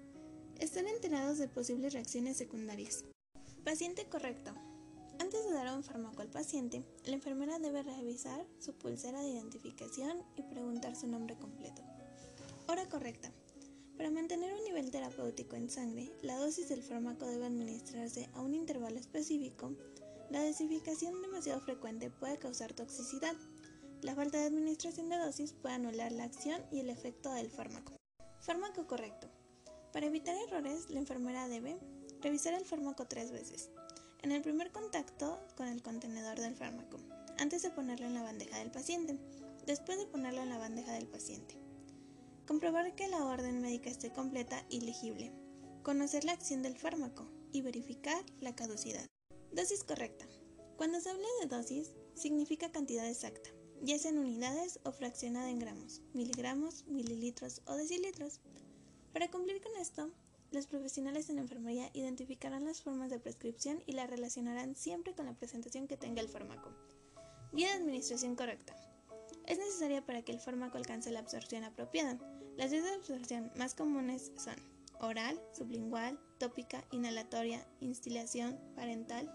Están 0.61 0.87
enterados 0.87 1.38
de 1.38 1.49
posibles 1.49 1.92
reacciones 1.92 2.37
secundarias. 2.37 3.04
Paciente 3.64 4.04
correcto. 4.09 4.54
Antes 5.18 5.44
de 5.44 5.54
dar 5.54 5.75
un 5.75 5.82
fármaco 5.82 6.23
al 6.23 6.28
paciente, 6.28 6.85
la 7.04 7.14
enfermera 7.14 7.58
debe 7.58 7.82
revisar 7.82 8.46
su 8.58 8.75
pulsera 8.75 9.20
de 9.20 9.30
identificación 9.30 10.23
y 10.37 10.42
preguntar 10.42 10.94
su 10.94 11.06
nombre 11.06 11.37
completo. 11.37 11.82
Hora 12.68 12.88
correcta. 12.88 13.32
Para 13.96 14.11
mantener 14.11 14.52
un 14.52 14.64
nivel 14.64 14.90
terapéutico 14.90 15.56
en 15.56 15.70
sangre, 15.70 16.12
la 16.23 16.37
dosis 16.37 16.68
del 16.68 16.82
fármaco 16.82 17.26
debe 17.26 17.46
administrarse 17.46 18.28
a 18.35 18.42
un 18.42 18.54
intervalo 18.54 18.99
específico. 18.99 19.73
La 20.30 20.44
dosificación 20.44 21.23
demasiado 21.23 21.61
frecuente 21.61 22.11
puede 22.11 22.37
causar 22.37 22.75
toxicidad. 22.75 23.35
La 24.02 24.14
falta 24.14 24.38
de 24.38 24.46
administración 24.46 25.08
de 25.08 25.16
dosis 25.16 25.54
puede 25.54 25.76
anular 25.76 26.12
la 26.12 26.25
acción 26.25 26.61
y 26.70 26.80
el 26.80 26.90
efecto 26.90 27.32
del 27.32 27.50
fármaco. 27.50 27.94
Fármaco 28.40 28.87
correcto. 28.87 29.28
Para 29.94 30.06
evitar 30.06 30.37
errores, 30.37 30.90
la 30.90 30.99
enfermera 30.99 31.49
debe 31.49 31.78
revisar 32.20 32.52
el 32.52 32.66
fármaco 32.66 33.06
tres 33.06 33.32
veces 33.32 33.70
en 34.26 34.33
el 34.33 34.42
primer 34.42 34.73
contacto 34.73 35.38
con 35.56 35.68
el 35.68 35.85
contenedor 35.85 36.40
del 36.40 36.56
fármaco, 36.56 36.99
antes 37.38 37.62
de 37.62 37.71
ponerlo 37.71 38.06
en 38.06 38.14
la 38.14 38.25
bandeja 38.25 38.59
del 38.59 38.73
paciente, 38.73 39.16
después 39.66 39.99
de 39.99 40.06
ponerlo 40.06 40.42
en 40.42 40.49
la 40.49 40.59
bandeja 40.59 40.95
del 40.95 41.06
paciente. 41.06 41.54
Comprobar 42.45 42.97
que 42.97 43.06
la 43.06 43.25
orden 43.25 43.61
médica 43.61 43.88
esté 43.88 44.11
completa 44.11 44.66
y 44.68 44.80
legible. 44.80 45.33
Conocer 45.85 46.25
la 46.25 46.33
acción 46.33 46.64
del 46.64 46.76
fármaco 46.76 47.28
y 47.52 47.62
verificar 47.62 48.21
la 48.40 48.56
caducidad. 48.56 49.06
Dosis 49.52 49.85
correcta. 49.85 50.26
Cuando 50.76 51.00
se 51.00 51.11
habla 51.11 51.28
de 51.40 51.47
dosis, 51.47 51.92
significa 52.14 52.73
cantidad 52.73 53.09
exacta, 53.09 53.49
ya 53.80 53.97
sea 53.97 54.11
en 54.11 54.18
unidades 54.18 54.80
o 54.83 54.90
fraccionada 54.90 55.50
en 55.50 55.61
gramos, 55.61 56.02
miligramos, 56.14 56.85
mililitros 56.88 57.62
o 57.66 57.75
decilitros. 57.75 58.40
Para 59.12 59.30
cumplir 59.30 59.62
con 59.62 59.76
esto, 59.76 60.11
los 60.50 60.67
profesionales 60.67 61.29
en 61.31 61.38
enfermería 61.38 61.91
identificarán 61.93 62.65
las 62.65 62.83
formas 62.83 63.11
de 63.11 63.19
prescripción 63.19 63.83
y 63.87 63.93
las 63.93 64.09
relacionarán 64.09 64.76
siempre 64.76 65.15
con 65.15 65.26
la 65.26 65.35
presentación 65.35 65.88
que 65.88 65.97
tenga 65.97 66.21
el 66.21 66.29
fármaco. 66.29 66.71
Guía 67.53 67.69
de 67.69 67.83
administración 67.83 68.37
correcta. 68.37 68.76
Es 69.47 69.59
necesaria 69.59 70.05
para 70.05 70.23
que 70.23 70.33
el 70.33 70.41
fármaco 70.41 70.76
alcance 70.76 71.11
la 71.11 71.21
absorción 71.21 71.65
apropiada. 71.65 72.19
Las 72.57 72.71
vías 72.71 72.85
de 72.85 72.95
absorción 72.95 73.50
más 73.57 73.75
comunes 73.75 74.33
son 74.37 74.57
oral, 75.00 75.41
sublingual, 75.53 76.19
tópica, 76.38 76.85
inhalatoria, 76.91 77.67
instilación, 77.81 78.59
parental. 78.75 79.31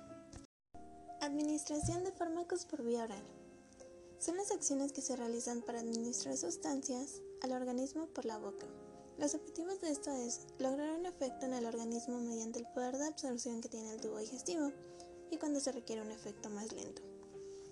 Administración 1.22 2.03
de 2.03 2.12
fármacos 2.12 2.65
por 2.65 2.84
vía 2.84 3.03
oral. 3.03 3.24
Son 4.20 4.38
las 4.38 4.51
acciones 4.51 4.91
que 4.91 5.01
se 5.01 5.15
realizan 5.15 5.62
para 5.62 5.80
administrar 5.80 6.38
sustancias 6.38 7.22
al 7.41 7.53
organismo 7.53 8.08
por 8.08 8.25
la 8.25 8.38
boca. 8.38 8.68
Los 9.21 9.35
objetivos 9.35 9.79
de 9.81 9.91
esto 9.91 10.11
es 10.11 10.47
lograr 10.57 10.97
un 10.97 11.05
efecto 11.05 11.45
en 11.45 11.53
el 11.53 11.67
organismo 11.67 12.19
mediante 12.21 12.57
el 12.57 12.65
poder 12.65 12.97
de 12.97 13.05
absorción 13.05 13.61
que 13.61 13.69
tiene 13.69 13.91
el 13.91 14.01
tubo 14.01 14.17
digestivo 14.17 14.71
y 15.29 15.37
cuando 15.37 15.59
se 15.59 15.71
requiere 15.71 16.01
un 16.01 16.09
efecto 16.09 16.49
más 16.49 16.71
lento. 16.71 17.03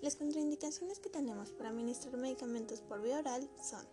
Las 0.03 0.15
contraindicaciones 0.15 0.99
que 0.99 1.09
tenemos 1.09 1.49
para 1.49 1.69
administrar 1.69 2.17
medicamentos 2.17 2.81
por 2.81 3.01
vía 3.01 3.17
oral 3.17 3.49
son 3.67 3.83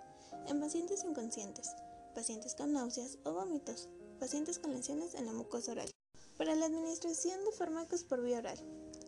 en 0.49 0.61
pacientes 0.61 1.03
inconscientes, 1.03 1.71
pacientes 2.15 2.55
con 2.55 2.75
náuseas 2.75 3.17
o 3.25 3.33
vómitos, 3.33 3.89
pacientes 4.21 4.59
con 4.59 4.75
lesiones 4.75 5.15
en 5.15 5.25
la 5.25 5.33
mucosa 5.33 5.73
oral. 5.73 5.91
Para 6.37 6.55
la 6.57 6.67
administración 6.67 7.43
de 7.43 7.53
fármacos 7.53 8.05
por 8.05 8.23
vía 8.23 8.41
oral, 8.41 8.59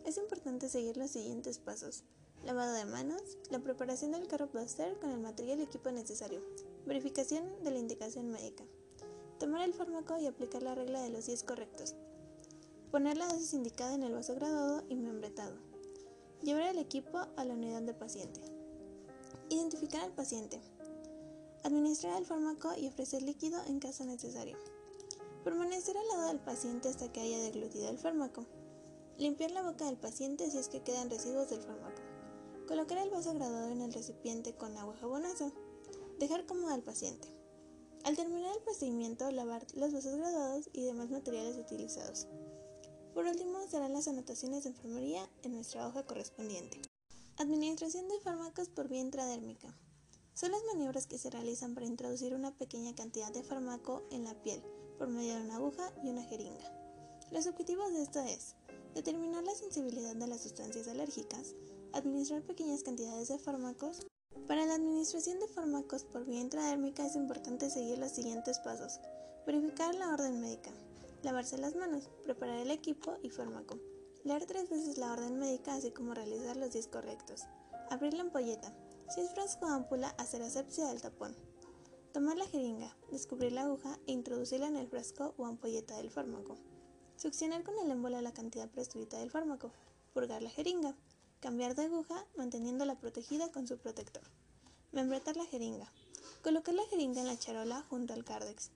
es 0.06 0.16
importante 0.16 0.70
seguir 0.70 0.96
los 0.96 1.10
siguientes 1.10 1.58
pasos. 1.58 2.02
Lavado 2.44 2.72
de 2.72 2.86
manos, 2.86 3.20
la 3.50 3.58
preparación 3.58 4.12
del 4.12 4.26
carro 4.26 4.50
plaster 4.50 4.98
con 5.00 5.10
el 5.10 5.20
material 5.20 5.60
y 5.60 5.64
equipo 5.64 5.90
necesario, 5.90 6.42
verificación 6.87 7.62
de 7.62 7.70
la 7.70 7.78
indicación 7.78 8.30
médica, 8.30 8.64
tomar 9.38 9.62
el 9.62 9.75
fármaco 9.75 10.18
y 10.18 10.26
aplicar 10.26 10.62
la 10.62 10.75
regla 10.75 11.02
de 11.02 11.11
los 11.11 11.26
10 11.26 11.44
correctos, 11.44 11.94
poner 12.90 13.16
la 13.16 13.28
dosis 13.28 13.54
indicada 13.54 13.94
en 13.94 14.02
el 14.02 14.14
vaso 14.14 14.35
graduado 14.35 14.82
y 14.88 14.97
membretado, 14.97 15.56
llevar 16.42 16.62
el 16.68 16.78
equipo 16.78 17.18
a 17.37 17.44
la 17.44 17.54
unidad 17.54 17.82
de 17.82 17.94
paciente, 17.94 18.40
identificar 19.49 20.02
al 20.02 20.12
paciente, 20.12 20.61
administrar 21.64 22.18
el 22.18 22.26
fármaco 22.26 22.73
y 22.76 22.88
ofrecer 22.88 23.23
líquido 23.23 23.61
en 23.66 23.80
caso 23.80 24.04
necesario, 24.04 24.56
permanecer 25.44 25.97
al 25.97 26.08
lado 26.08 26.28
del 26.28 26.40
paciente 26.40 26.88
hasta 26.88 27.12
que 27.12 27.20
haya 27.20 27.38
deglutido 27.38 27.88
el 27.88 27.99
fármaco, 27.99 28.47
limpiar 29.18 29.50
la 29.50 29.62
boca 29.62 29.85
del 29.87 29.97
paciente 29.97 30.50
si 30.50 30.58
es 30.58 30.68
que 30.68 30.82
quedan 30.82 31.11
residuos 31.11 31.50
del 31.50 31.61
fármaco, 31.61 32.02
colocar 32.66 32.99
el 32.99 33.11
vaso 33.11 33.35
graduado 33.35 33.68
en 33.68 33.80
el 33.80 33.92
recipiente 33.92 34.54
con 34.54 34.76
agua 34.76 34.97
jabonosa, 34.97 35.52
dejar 36.18 36.46
cómodo 36.46 36.72
al 36.72 36.82
paciente. 36.82 37.28
Al 38.04 38.16
terminar 38.16 38.54
el 38.56 38.62
procedimiento, 38.62 39.30
lavar 39.30 39.66
los 39.75 39.92
vasos 39.92 40.16
graduados 40.16 40.68
y 40.72 40.84
demás 40.84 41.10
materiales 41.10 41.56
utilizados. 41.56 42.26
Por 43.14 43.26
último, 43.26 43.58
serán 43.68 43.92
las 43.92 44.08
anotaciones 44.08 44.64
de 44.64 44.70
enfermería 44.70 45.28
en 45.42 45.52
nuestra 45.52 45.87
hoja 45.87 46.04
correspondiente. 46.04 46.80
Administración 47.37 48.08
de 48.08 48.20
fármacos 48.20 48.68
por 48.68 48.88
vía 48.88 49.00
intradérmica. 49.00 49.76
Son 50.34 50.52
las 50.52 50.62
maniobras 50.72 51.06
que 51.06 51.18
se 51.18 51.30
realizan 51.30 51.75
para 51.75 51.87
introducir 51.87 52.34
una 52.34 52.56
pequeña 52.56 52.94
cantidad 52.94 53.32
de 53.32 53.42
fármaco 53.42 54.02
en 54.12 54.25
la 54.25 54.40
piel 54.42 54.62
por 54.98 55.08
medio 55.08 55.34
de 55.34 55.42
una 55.42 55.56
aguja 55.56 55.92
y 56.02 56.10
una 56.10 56.22
jeringa. 56.25 56.72
Los 57.30 57.46
objetivos 57.46 57.92
de 57.92 58.02
esto 58.02 58.20
es 58.20 58.54
determinar 58.94 59.44
la 59.44 59.54
sensibilidad 59.54 60.16
de 60.16 60.26
las 60.26 60.42
sustancias 60.42 60.88
alérgicas, 60.88 61.54
administrar 61.92 62.42
pequeñas 62.42 62.82
cantidades 62.82 63.28
de 63.28 63.38
fármacos. 63.38 64.06
Para 64.47 64.64
la 64.66 64.75
administración 64.75 65.38
de 65.40 65.49
fármacos 65.49 66.04
por 66.04 66.25
vía 66.25 66.40
intradérmica 66.40 67.04
es 67.07 67.16
importante 67.16 67.68
seguir 67.71 67.99
los 67.99 68.12
siguientes 68.12 68.59
pasos. 68.61 69.00
Verificar 69.47 69.95
la 69.95 70.12
orden 70.12 70.40
médica. 70.40 70.71
Lavarse 71.23 71.59
las 71.59 71.75
manos, 71.75 72.09
preparar 72.25 72.59
el 72.59 72.71
equipo 72.71 73.16
y 73.23 73.30
fármaco. 73.30 73.78
Leer 74.25 74.47
tres 74.47 74.68
veces 74.68 74.99
la 74.99 75.12
orden 75.12 75.38
médica 75.38 75.75
así 75.75 75.90
como 75.90 76.14
realizar 76.14 76.57
los 76.57 76.73
10 76.73 76.88
correctos. 76.88 77.45
Abrir 77.90 78.14
la 78.14 78.23
ampolleta. 78.23 78.75
Si 79.09 79.21
es 79.21 79.30
frasco 79.30 79.66
o 79.66 79.71
ámpula, 79.71 80.09
hacer 80.18 80.42
asepsia 80.42 80.88
del 80.88 81.00
tapón. 81.00 81.35
Tomar 82.12 82.37
la 82.37 82.47
jeringa, 82.47 82.97
descubrir 83.11 83.52
la 83.52 83.62
aguja 83.62 83.99
e 84.07 84.12
introducirla 84.12 84.66
en 84.66 84.76
el 84.76 84.88
frasco 84.88 85.35
o 85.37 85.47
ampolleta 85.47 85.97
del 85.97 86.11
fármaco. 86.11 86.57
Succionar 87.16 87.62
con 87.64 87.78
el 87.78 87.90
émbolo 87.90 88.21
la 88.21 88.33
cantidad 88.33 88.68
prescrita 88.71 89.18
del 89.18 89.30
fármaco. 89.30 89.73
Purgar 90.14 90.42
la 90.42 90.50
jeringa. 90.50 90.95
Cambiar 91.40 91.76
de 91.76 91.85
aguja 91.85 92.26
manteniéndola 92.37 92.97
protegida 92.97 93.52
con 93.52 93.68
su 93.68 93.78
protector. 93.78 94.25
Membretar 94.90 95.37
la 95.37 95.47
jeringa. 95.47 95.92
Colocar 96.42 96.75
la 96.75 96.85
jeringa 96.87 97.21
en 97.21 97.28
la 97.28 97.38
charola 97.38 97.87
junto 97.88 98.12
al 98.12 98.25
cárdex. 98.25 98.73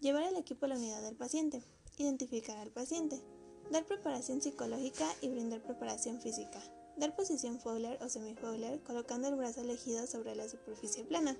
Llevar 0.00 0.24
el 0.24 0.36
equipo 0.36 0.66
a 0.66 0.70
la 0.70 0.74
unidad 0.74 1.02
del 1.02 1.14
paciente. 1.14 1.62
Identificar 1.98 2.58
al 2.58 2.72
paciente. 2.72 3.22
Dar 3.70 3.86
preparación 3.86 4.42
psicológica 4.42 5.06
y 5.20 5.28
brindar 5.28 5.62
preparación 5.62 6.20
física. 6.20 6.60
Dar 6.96 7.14
posición 7.14 7.60
Fowler 7.60 8.02
o 8.02 8.08
semi-Fowler 8.08 8.82
colocando 8.82 9.28
el 9.28 9.36
brazo 9.36 9.60
elegido 9.60 10.08
sobre 10.08 10.34
la 10.34 10.48
superficie 10.48 11.04
plana. 11.04 11.36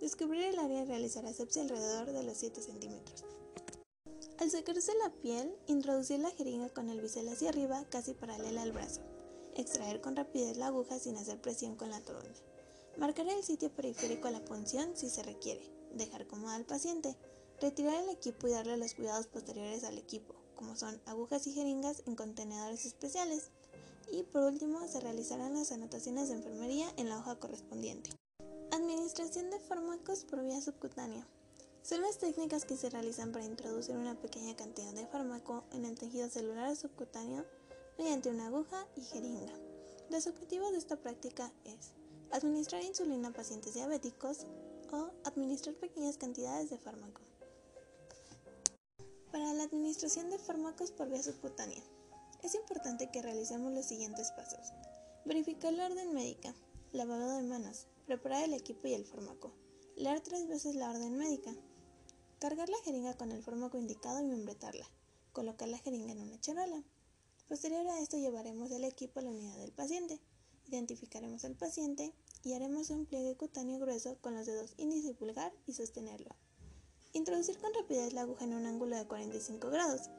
Descubrir 0.00 0.44
el 0.44 0.60
área 0.60 0.82
y 0.82 0.84
realizar 0.84 1.26
asepsia 1.26 1.62
alrededor 1.62 2.12
de 2.12 2.22
los 2.22 2.36
7 2.36 2.62
centímetros. 2.62 3.24
Al 4.38 4.48
secarse 4.48 4.92
la 5.02 5.10
piel, 5.10 5.56
introducir 5.66 6.20
la 6.20 6.30
jeringa 6.30 6.68
con 6.68 6.88
el 6.88 7.00
bisel 7.00 7.28
hacia 7.28 7.48
arriba, 7.48 7.84
casi 7.90 8.14
paralela 8.14 8.62
al 8.62 8.72
brazo. 8.72 9.00
Extraer 9.54 10.00
con 10.00 10.16
rapidez 10.16 10.56
la 10.56 10.68
aguja 10.68 10.98
sin 10.98 11.16
hacer 11.16 11.40
presión 11.40 11.76
con 11.76 11.90
la 11.90 12.00
toronja. 12.00 12.42
Marcar 12.96 13.28
el 13.28 13.42
sitio 13.42 13.70
periférico 13.70 14.28
a 14.28 14.30
la 14.30 14.44
punción 14.44 14.96
si 14.96 15.08
se 15.08 15.22
requiere. 15.22 15.62
Dejar 15.94 16.26
cómodo 16.26 16.50
al 16.50 16.64
paciente. 16.64 17.16
Retirar 17.60 18.02
el 18.02 18.10
equipo 18.10 18.48
y 18.48 18.52
darle 18.52 18.76
los 18.76 18.94
cuidados 18.94 19.26
posteriores 19.26 19.84
al 19.84 19.96
equipo, 19.96 20.34
como 20.56 20.76
son 20.76 21.00
agujas 21.06 21.46
y 21.46 21.52
jeringas 21.52 22.02
en 22.06 22.16
contenedores 22.16 22.84
especiales 22.84 23.50
y 24.10 24.22
por 24.22 24.42
último 24.42 24.86
se 24.86 25.00
realizarán 25.00 25.54
las 25.54 25.72
anotaciones 25.72 26.28
de 26.28 26.34
enfermería 26.34 26.86
en 26.96 27.08
la 27.08 27.18
hoja 27.18 27.36
correspondiente. 27.36 28.10
Administración 28.70 29.50
de 29.50 29.60
fármacos 29.60 30.24
por 30.24 30.44
vía 30.44 30.60
subcutánea. 30.60 31.26
Son 31.82 32.00
las 32.00 32.18
técnicas 32.18 32.64
que 32.64 32.76
se 32.76 32.90
realizan 32.90 33.32
para 33.32 33.44
introducir 33.44 33.96
una 33.96 34.14
pequeña 34.14 34.56
cantidad 34.56 34.92
de 34.92 35.06
fármaco 35.06 35.64
en 35.72 35.84
el 35.84 35.98
tejido 35.98 36.28
celular 36.28 36.74
subcutáneo 36.76 37.44
mediante 37.98 38.30
una 38.30 38.46
aguja 38.46 38.86
y 38.96 39.02
jeringa. 39.02 39.52
Los 40.10 40.26
objetivos 40.26 40.72
de 40.72 40.78
esta 40.78 40.96
práctica 40.96 41.52
es 41.64 41.92
administrar 42.30 42.82
insulina 42.82 43.28
a 43.28 43.32
pacientes 43.32 43.74
diabéticos 43.74 44.46
o 44.92 45.10
administrar 45.24 45.74
pequeñas 45.76 46.16
cantidades 46.16 46.70
de 46.70 46.78
fármaco. 46.78 47.22
Para 49.30 49.52
la 49.52 49.64
administración 49.64 50.30
de 50.30 50.38
fármacos 50.38 50.92
por 50.92 51.08
vía 51.08 51.22
subcutánea, 51.22 51.82
es 52.42 52.54
importante 52.54 53.10
que 53.10 53.22
realicemos 53.22 53.72
los 53.72 53.86
siguientes 53.86 54.30
pasos. 54.32 54.72
Verificar 55.24 55.72
la 55.72 55.86
orden 55.86 56.12
médica, 56.12 56.54
lavado 56.92 57.36
de 57.36 57.42
manos, 57.42 57.86
preparar 58.06 58.44
el 58.44 58.54
equipo 58.54 58.86
y 58.86 58.94
el 58.94 59.06
fármaco, 59.06 59.52
leer 59.96 60.20
tres 60.20 60.46
veces 60.46 60.76
la 60.76 60.90
orden 60.90 61.16
médica, 61.16 61.54
cargar 62.38 62.68
la 62.68 62.76
jeringa 62.84 63.14
con 63.14 63.32
el 63.32 63.42
fármaco 63.42 63.78
indicado 63.78 64.20
y 64.20 64.24
membretarla, 64.24 64.86
colocar 65.32 65.68
la 65.68 65.78
jeringa 65.78 66.12
en 66.12 66.20
una 66.20 66.40
charola. 66.40 66.84
Posterior 67.48 67.86
a 67.86 68.00
esto 68.00 68.16
llevaremos 68.16 68.70
el 68.70 68.84
equipo 68.84 69.20
a 69.20 69.22
la 69.22 69.30
unidad 69.30 69.56
del 69.58 69.72
paciente, 69.72 70.20
identificaremos 70.66 71.44
al 71.44 71.54
paciente 71.54 72.14
y 72.42 72.54
haremos 72.54 72.90
un 72.90 73.06
pliegue 73.06 73.36
cutáneo 73.36 73.78
grueso 73.78 74.16
con 74.20 74.34
los 74.34 74.46
dedos 74.46 74.74
índice 74.78 75.10
y 75.10 75.14
pulgar 75.14 75.52
y 75.66 75.74
sostenerlo. 75.74 76.34
Introducir 77.12 77.58
con 77.58 77.72
rapidez 77.74 78.12
la 78.12 78.22
aguja 78.22 78.44
en 78.44 78.54
un 78.54 78.66
ángulo 78.66 78.96
de 78.96 79.06
45 79.06 79.70
grados 79.70 80.10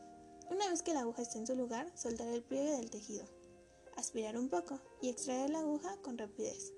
una 0.49 0.69
vez 0.69 0.83
que 0.83 0.93
la 0.93 0.99
aguja 1.01 1.23
esté 1.23 1.39
en 1.39 1.47
su 1.47 1.55
lugar, 1.55 1.91
soltar 1.97 2.27
el 2.27 2.43
pliegue 2.43 2.71
del 2.71 2.91
tejido. 2.91 3.25
Aspirar 3.97 4.37
un 4.37 4.49
poco 4.49 4.79
y 5.01 5.09
extraer 5.09 5.49
la 5.49 5.59
aguja 5.59 5.97
con 6.03 6.19
rapidez. 6.19 6.71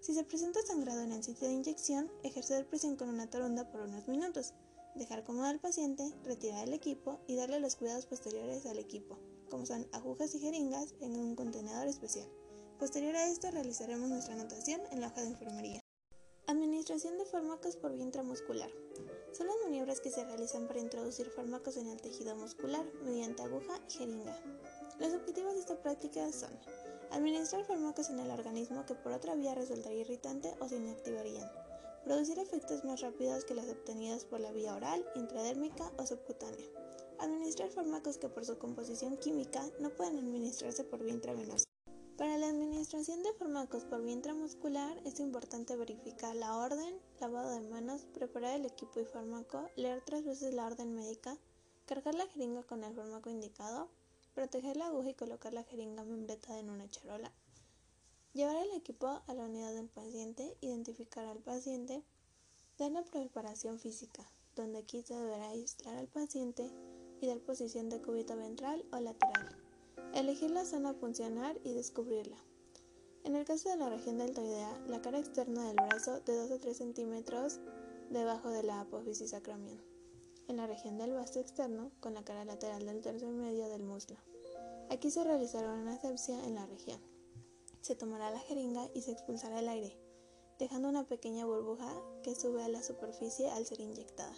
Si 0.00 0.14
se 0.14 0.24
presenta 0.24 0.62
sangrado 0.62 1.02
en 1.02 1.12
el 1.12 1.22
sitio 1.22 1.46
de 1.46 1.54
inyección, 1.54 2.10
ejercer 2.22 2.66
presión 2.66 2.96
con 2.96 3.10
una 3.10 3.28
toronda 3.28 3.70
por 3.70 3.82
unos 3.82 4.08
minutos. 4.08 4.54
Dejar 4.94 5.22
cómodo 5.22 5.44
al 5.44 5.60
paciente, 5.60 6.10
retirar 6.24 6.66
el 6.66 6.72
equipo 6.72 7.20
y 7.26 7.36
darle 7.36 7.60
los 7.60 7.76
cuidados 7.76 8.06
posteriores 8.06 8.64
al 8.64 8.78
equipo, 8.78 9.18
como 9.50 9.66
son 9.66 9.86
agujas 9.92 10.34
y 10.34 10.38
jeringas 10.38 10.94
en 11.00 11.16
un 11.16 11.34
contenedor 11.34 11.88
especial. 11.88 12.28
Posterior 12.78 13.14
a 13.16 13.28
esto 13.28 13.50
realizaremos 13.50 14.08
nuestra 14.08 14.34
anotación 14.34 14.80
en 14.90 15.00
la 15.00 15.08
hoja 15.08 15.20
de 15.20 15.28
enfermería. 15.28 15.80
Administración 16.46 17.18
de 17.18 17.26
fármacos 17.26 17.76
por 17.76 17.92
vía 17.92 18.04
intramuscular. 18.04 18.70
Son 19.32 19.46
las 19.46 19.56
maniobras 19.64 20.00
que 20.00 20.10
se 20.10 20.24
realizan 20.24 20.66
para 20.66 20.80
introducir 20.80 21.30
fármacos 21.30 21.76
en 21.76 21.88
el 21.88 22.00
tejido 22.00 22.34
muscular 22.36 22.86
mediante 23.04 23.42
aguja 23.42 23.78
y 23.88 23.92
jeringa. 23.92 24.36
Los 24.98 25.12
objetivos 25.12 25.54
de 25.54 25.60
esta 25.60 25.80
práctica 25.82 26.32
son 26.32 26.50
administrar 27.10 27.64
fármacos 27.64 28.10
en 28.10 28.20
el 28.20 28.30
organismo 28.30 28.86
que 28.86 28.94
por 28.94 29.12
otra 29.12 29.34
vía 29.34 29.54
resultaría 29.54 30.00
irritante 30.00 30.54
o 30.60 30.68
se 30.68 30.76
inactivarían, 30.76 31.50
producir 32.04 32.38
efectos 32.38 32.84
más 32.84 33.00
rápidos 33.00 33.44
que 33.44 33.54
los 33.54 33.68
obtenidos 33.68 34.24
por 34.24 34.40
la 34.40 34.52
vía 34.52 34.74
oral, 34.74 35.04
intradérmica 35.14 35.92
o 35.98 36.06
subcutánea, 36.06 36.66
administrar 37.20 37.70
fármacos 37.70 38.18
que 38.18 38.28
por 38.28 38.44
su 38.44 38.58
composición 38.58 39.16
química 39.16 39.62
no 39.80 39.90
pueden 39.90 40.18
administrarse 40.18 40.84
por 40.84 41.02
vía 41.02 41.14
intravenosa. 41.14 41.66
Para 42.16 42.36
la 42.36 42.48
administración 42.48 43.22
de 43.22 43.32
fármacos 43.34 43.84
por 43.84 44.02
vía 44.02 44.12
intramuscular 44.12 45.00
es 45.06 45.20
importante 45.20 45.76
verificar 45.76 46.34
la 46.36 46.56
orden, 46.56 47.00
lavado 47.20 47.50
de 47.50 47.60
manos, 47.60 48.06
preparar 48.12 48.60
el 48.60 48.66
equipo 48.66 49.00
y 49.00 49.04
fármaco, 49.04 49.68
leer 49.76 50.02
tres 50.04 50.24
veces 50.24 50.54
la 50.54 50.66
orden 50.66 50.94
médica, 50.94 51.38
cargar 51.86 52.14
la 52.14 52.26
jeringa 52.26 52.62
con 52.62 52.84
el 52.84 52.94
fármaco 52.94 53.30
indicado, 53.30 53.88
proteger 54.34 54.76
la 54.76 54.86
aguja 54.86 55.10
y 55.10 55.14
colocar 55.14 55.52
la 55.52 55.64
jeringa 55.64 56.04
membretada 56.04 56.58
en 56.58 56.70
una 56.70 56.88
charola, 56.88 57.32
Llevar 58.32 58.54
el 58.54 58.70
equipo 58.76 59.08
a 59.26 59.34
la 59.34 59.42
unidad 59.42 59.74
del 59.74 59.88
paciente, 59.88 60.56
identificar 60.60 61.24
al 61.26 61.40
paciente, 61.40 62.04
dar 62.78 62.92
la 62.92 63.02
preparación 63.02 63.80
física, 63.80 64.24
donde 64.54 64.78
aquí 64.78 65.02
se 65.02 65.14
deberá 65.14 65.48
aislar 65.48 65.96
al 65.96 66.06
paciente 66.06 66.70
y 67.20 67.26
dar 67.26 67.38
posición 67.40 67.88
de 67.88 68.00
cúbito 68.00 68.36
ventral 68.36 68.84
o 68.92 69.00
lateral. 69.00 69.56
Elegir 70.14 70.50
la 70.50 70.64
zona 70.64 70.94
funcionar 70.94 71.58
y 71.64 71.72
descubrirla. 71.72 72.36
En 73.24 73.36
el 73.36 73.44
caso 73.44 73.68
de 73.68 73.76
la 73.76 73.90
región 73.90 74.18
deltoidea, 74.18 74.82
la 74.88 75.02
cara 75.02 75.18
externa 75.18 75.66
del 75.66 75.76
brazo 75.76 76.20
de 76.20 76.34
2 76.34 76.50
a 76.52 76.58
3 76.58 76.76
centímetros 76.76 77.60
debajo 78.08 78.50
de 78.50 78.62
la 78.62 78.80
apófisis 78.80 79.34
acromion. 79.34 79.80
En 80.48 80.56
la 80.56 80.66
región 80.66 80.98
del 80.98 81.12
vasto 81.12 81.38
externo, 81.38 81.92
con 82.00 82.14
la 82.14 82.24
cara 82.24 82.44
lateral 82.44 82.86
del 82.86 83.02
tercio 83.02 83.28
medio 83.28 83.68
del 83.68 83.82
muslo. 83.82 84.16
Aquí 84.88 85.10
se 85.10 85.22
realizará 85.22 85.72
una 85.72 85.94
asepsia 85.94 86.44
en 86.44 86.56
la 86.56 86.66
región. 86.66 86.98
Se 87.82 87.94
tomará 87.94 88.30
la 88.30 88.40
jeringa 88.40 88.88
y 88.94 89.02
se 89.02 89.12
expulsará 89.12 89.60
el 89.60 89.68
aire, 89.68 89.96
dejando 90.58 90.88
una 90.88 91.04
pequeña 91.04 91.46
burbuja 91.46 91.94
que 92.22 92.34
sube 92.34 92.64
a 92.64 92.68
la 92.68 92.82
superficie 92.82 93.48
al 93.50 93.64
ser 93.66 93.80
inyectada. 93.80 94.34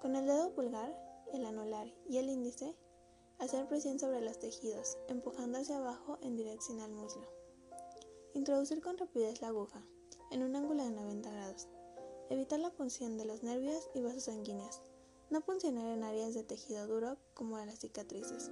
Con 0.00 0.16
el 0.16 0.26
dedo 0.26 0.54
pulgar, 0.54 1.09
el 1.32 1.46
anular 1.46 1.92
y 2.08 2.18
el 2.18 2.28
índice, 2.28 2.76
hacer 3.38 3.66
presión 3.66 3.98
sobre 3.98 4.20
los 4.20 4.38
tejidos, 4.38 4.98
empujando 5.08 5.58
hacia 5.58 5.78
abajo 5.78 6.18
en 6.22 6.36
dirección 6.36 6.80
al 6.80 6.92
muslo. 6.92 7.26
Introducir 8.34 8.80
con 8.80 8.98
rapidez 8.98 9.40
la 9.40 9.48
aguja, 9.48 9.84
en 10.30 10.42
un 10.42 10.54
ángulo 10.54 10.84
de 10.84 10.90
90 10.90 11.30
grados. 11.30 11.68
Evitar 12.28 12.60
la 12.60 12.70
punción 12.70 13.18
de 13.18 13.24
los 13.24 13.42
nervios 13.42 13.88
y 13.94 14.00
vasos 14.00 14.24
sanguíneos. 14.24 14.80
No 15.30 15.40
puncionar 15.40 15.86
en 15.86 16.04
áreas 16.04 16.34
de 16.34 16.44
tejido 16.44 16.86
duro 16.86 17.16
como 17.34 17.58
las 17.58 17.80
cicatrices. 17.80 18.50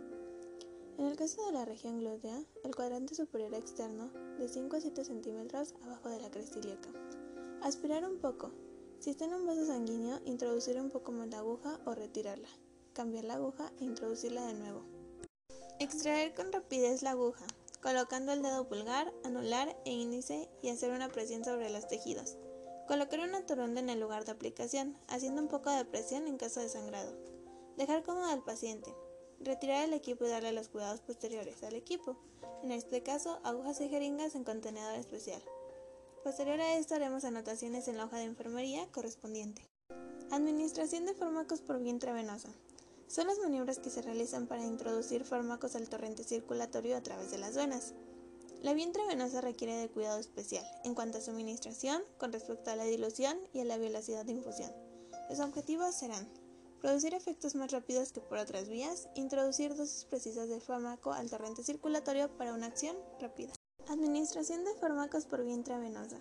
En 0.98 1.06
el 1.06 1.16
caso 1.16 1.44
de 1.46 1.52
la 1.52 1.64
región 1.64 2.00
glútea, 2.00 2.42
el 2.64 2.74
cuadrante 2.74 3.14
superior 3.14 3.54
externo 3.54 4.10
de 4.38 4.48
5 4.48 4.76
a 4.76 4.80
7 4.80 5.04
centímetros 5.04 5.74
abajo 5.84 6.08
de 6.08 6.20
la 6.20 6.30
cresta 6.30 6.58
ilíaca. 6.58 6.90
Aspirar 7.62 8.04
un 8.04 8.18
poco. 8.18 8.50
Si 8.98 9.10
está 9.10 9.26
en 9.26 9.34
un 9.34 9.46
vaso 9.46 9.64
sanguíneo, 9.64 10.18
introducir 10.24 10.80
un 10.80 10.90
poco 10.90 11.12
más 11.12 11.28
la 11.28 11.38
aguja 11.38 11.80
o 11.86 11.94
retirarla. 11.94 12.48
Cambiar 12.98 13.22
la 13.22 13.34
aguja 13.34 13.70
e 13.78 13.84
introducirla 13.84 14.44
de 14.44 14.54
nuevo. 14.54 14.82
Extraer 15.78 16.34
con 16.34 16.50
rapidez 16.50 17.02
la 17.02 17.12
aguja 17.12 17.46
colocando 17.80 18.32
el 18.32 18.42
dedo 18.42 18.66
pulgar, 18.66 19.14
anular 19.22 19.68
e 19.84 19.92
índice 19.92 20.48
y 20.62 20.70
hacer 20.70 20.90
una 20.90 21.08
presión 21.08 21.44
sobre 21.44 21.70
los 21.70 21.86
tejidos. 21.86 22.36
Colocar 22.88 23.20
una 23.20 23.46
toronda 23.46 23.80
en 23.80 23.88
el 23.88 24.00
lugar 24.00 24.24
de 24.24 24.32
aplicación, 24.32 24.98
haciendo 25.06 25.40
un 25.40 25.46
poco 25.46 25.70
de 25.70 25.84
presión 25.84 26.26
en 26.26 26.38
caso 26.38 26.58
de 26.58 26.68
sangrado. 26.68 27.16
Dejar 27.76 28.02
cómodo 28.02 28.26
al 28.26 28.42
paciente. 28.42 28.92
Retirar 29.38 29.84
el 29.84 29.92
equipo 29.92 30.24
y 30.24 30.30
darle 30.30 30.50
los 30.50 30.68
cuidados 30.68 31.00
posteriores 31.00 31.62
al 31.62 31.76
equipo. 31.76 32.16
En 32.64 32.72
este 32.72 33.04
caso, 33.04 33.38
agujas 33.44 33.80
y 33.80 33.88
jeringas 33.88 34.34
en 34.34 34.42
contenedor 34.42 34.96
especial. 34.96 35.40
Posterior 36.24 36.60
a 36.60 36.74
esto 36.74 36.96
haremos 36.96 37.24
anotaciones 37.24 37.86
en 37.86 37.96
la 37.96 38.06
hoja 38.06 38.16
de 38.16 38.24
enfermería 38.24 38.90
correspondiente. 38.90 39.62
Administración 40.32 41.06
de 41.06 41.14
fármacos 41.14 41.60
por 41.60 41.78
vía 41.78 41.90
intravenosa. 41.90 42.48
Son 43.08 43.26
las 43.26 43.38
maniobras 43.38 43.78
que 43.78 43.88
se 43.88 44.02
realizan 44.02 44.46
para 44.46 44.66
introducir 44.66 45.24
fármacos 45.24 45.74
al 45.74 45.88
torrente 45.88 46.24
circulatorio 46.24 46.94
a 46.94 47.02
través 47.02 47.30
de 47.30 47.38
las 47.38 47.56
venas. 47.56 47.94
La 48.62 48.74
vía 48.74 48.84
intravenosa 48.84 49.40
requiere 49.40 49.76
de 49.76 49.88
cuidado 49.88 50.18
especial 50.18 50.64
en 50.84 50.94
cuanto 50.94 51.16
a 51.16 51.20
su 51.22 51.30
administración 51.30 52.02
con 52.18 52.32
respecto 52.32 52.70
a 52.70 52.76
la 52.76 52.84
dilución 52.84 53.38
y 53.54 53.60
a 53.60 53.64
la 53.64 53.78
velocidad 53.78 54.26
de 54.26 54.32
infusión. 54.32 54.70
Los 55.30 55.40
objetivos 55.40 55.94
serán 55.94 56.28
producir 56.82 57.14
efectos 57.14 57.54
más 57.54 57.72
rápidos 57.72 58.12
que 58.12 58.20
por 58.20 58.36
otras 58.36 58.68
vías, 58.68 59.08
introducir 59.14 59.74
dosis 59.74 60.04
precisas 60.04 60.50
de 60.50 60.60
fármaco 60.60 61.12
al 61.12 61.30
torrente 61.30 61.62
circulatorio 61.62 62.36
para 62.36 62.52
una 62.52 62.66
acción 62.66 62.96
rápida. 63.20 63.52
Administración 63.88 64.64
de 64.64 64.74
fármacos 64.74 65.24
por 65.24 65.42
vía 65.44 65.54
intravenosa. 65.54 66.18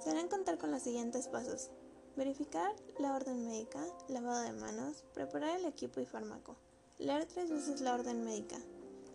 Se 0.00 0.10
deben 0.10 0.28
contar 0.28 0.58
con 0.58 0.72
los 0.72 0.82
siguientes 0.82 1.28
pasos. 1.28 1.70
Verificar 2.14 2.74
la 2.98 3.14
orden 3.14 3.46
médica, 3.46 3.80
lavado 4.08 4.42
de 4.42 4.52
manos, 4.52 5.02
preparar 5.14 5.58
el 5.58 5.64
equipo 5.64 5.98
y 5.98 6.04
fármaco, 6.04 6.56
leer 6.98 7.24
tres 7.24 7.48
veces 7.48 7.80
la 7.80 7.94
orden 7.94 8.22
médica, 8.22 8.58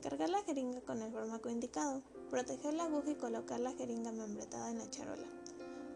cargar 0.01 0.29
la 0.29 0.41
jeringa 0.41 0.81
con 0.81 1.03
el 1.03 1.13
fármaco 1.13 1.47
indicado, 1.47 2.01
proteger 2.31 2.73
la 2.73 2.85
aguja 2.85 3.11
y 3.11 3.15
colocar 3.15 3.59
la 3.59 3.73
jeringa 3.73 4.11
membretada 4.11 4.71
en 4.71 4.79
la 4.79 4.89
charola, 4.89 5.27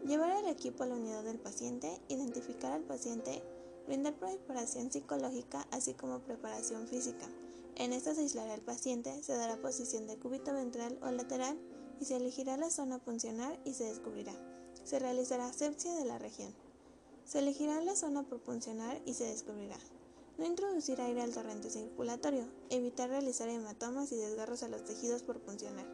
llevar 0.05 0.31
el 0.43 0.47
equipo 0.47 0.83
a 0.83 0.85
la 0.85 0.93
unidad 0.93 1.23
del 1.23 1.39
paciente, 1.39 1.99
identificar 2.07 2.71
al 2.71 2.83
paciente, 2.83 3.41
brindar 3.87 4.13
preparación 4.13 4.91
psicológica 4.91 5.67
así 5.71 5.95
como 5.95 6.19
preparación 6.19 6.87
física. 6.87 7.27
En 7.77 7.93
esta 7.93 8.13
se 8.13 8.21
aislará 8.21 8.53
el 8.53 8.61
paciente, 8.61 9.23
se 9.23 9.33
dará 9.33 9.57
posición 9.57 10.05
de 10.05 10.19
cúbito 10.19 10.53
ventral 10.53 10.99
o 11.01 11.09
lateral 11.09 11.57
y 11.99 12.05
se 12.05 12.17
elegirá 12.17 12.57
la 12.57 12.69
zona 12.69 12.99
funcional 12.99 13.59
y 13.65 13.73
se 13.73 13.85
descubrirá. 13.85 14.33
Se 14.83 14.99
realizará 14.99 15.47
asepsia 15.47 15.95
de 15.95 16.05
la 16.05 16.19
región. 16.19 16.53
Se 17.31 17.39
elegirá 17.39 17.79
la 17.79 17.95
zona 17.95 18.23
por 18.23 18.41
funcionar 18.41 19.01
y 19.05 19.13
se 19.13 19.23
descubrirá. 19.23 19.77
No 20.37 20.45
introducir 20.45 20.99
aire 20.99 21.21
al 21.21 21.33
torrente 21.33 21.69
circulatorio. 21.69 22.43
Evitar 22.69 23.09
realizar 23.09 23.47
hematomas 23.47 24.11
y 24.11 24.17
desgarros 24.17 24.63
a 24.63 24.67
los 24.67 24.83
tejidos 24.83 25.23
por 25.23 25.39
funcionar. 25.39 25.85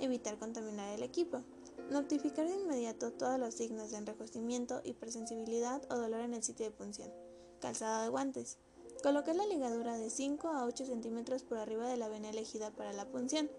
Evitar 0.00 0.38
contaminar 0.38 0.88
el 0.94 1.02
equipo. 1.02 1.42
Notificar 1.90 2.48
de 2.48 2.54
inmediato 2.54 3.12
todos 3.12 3.38
los 3.38 3.52
signos 3.52 3.90
de 3.90 3.98
enrojecimiento, 3.98 4.80
hipersensibilidad 4.82 5.82
o 5.92 5.98
dolor 5.98 6.20
en 6.20 6.32
el 6.32 6.42
sitio 6.42 6.64
de 6.64 6.72
punción. 6.72 7.12
Calzado 7.60 8.04
de 8.04 8.08
guantes. 8.08 8.56
Colocar 9.02 9.36
la 9.36 9.44
ligadura 9.44 9.98
de 9.98 10.08
5 10.08 10.48
a 10.48 10.64
8 10.64 10.86
centímetros 10.86 11.42
por 11.42 11.58
arriba 11.58 11.86
de 11.86 11.98
la 11.98 12.08
vena 12.08 12.30
elegida 12.30 12.70
para 12.70 12.94
la 12.94 13.04
punción. 13.04 13.50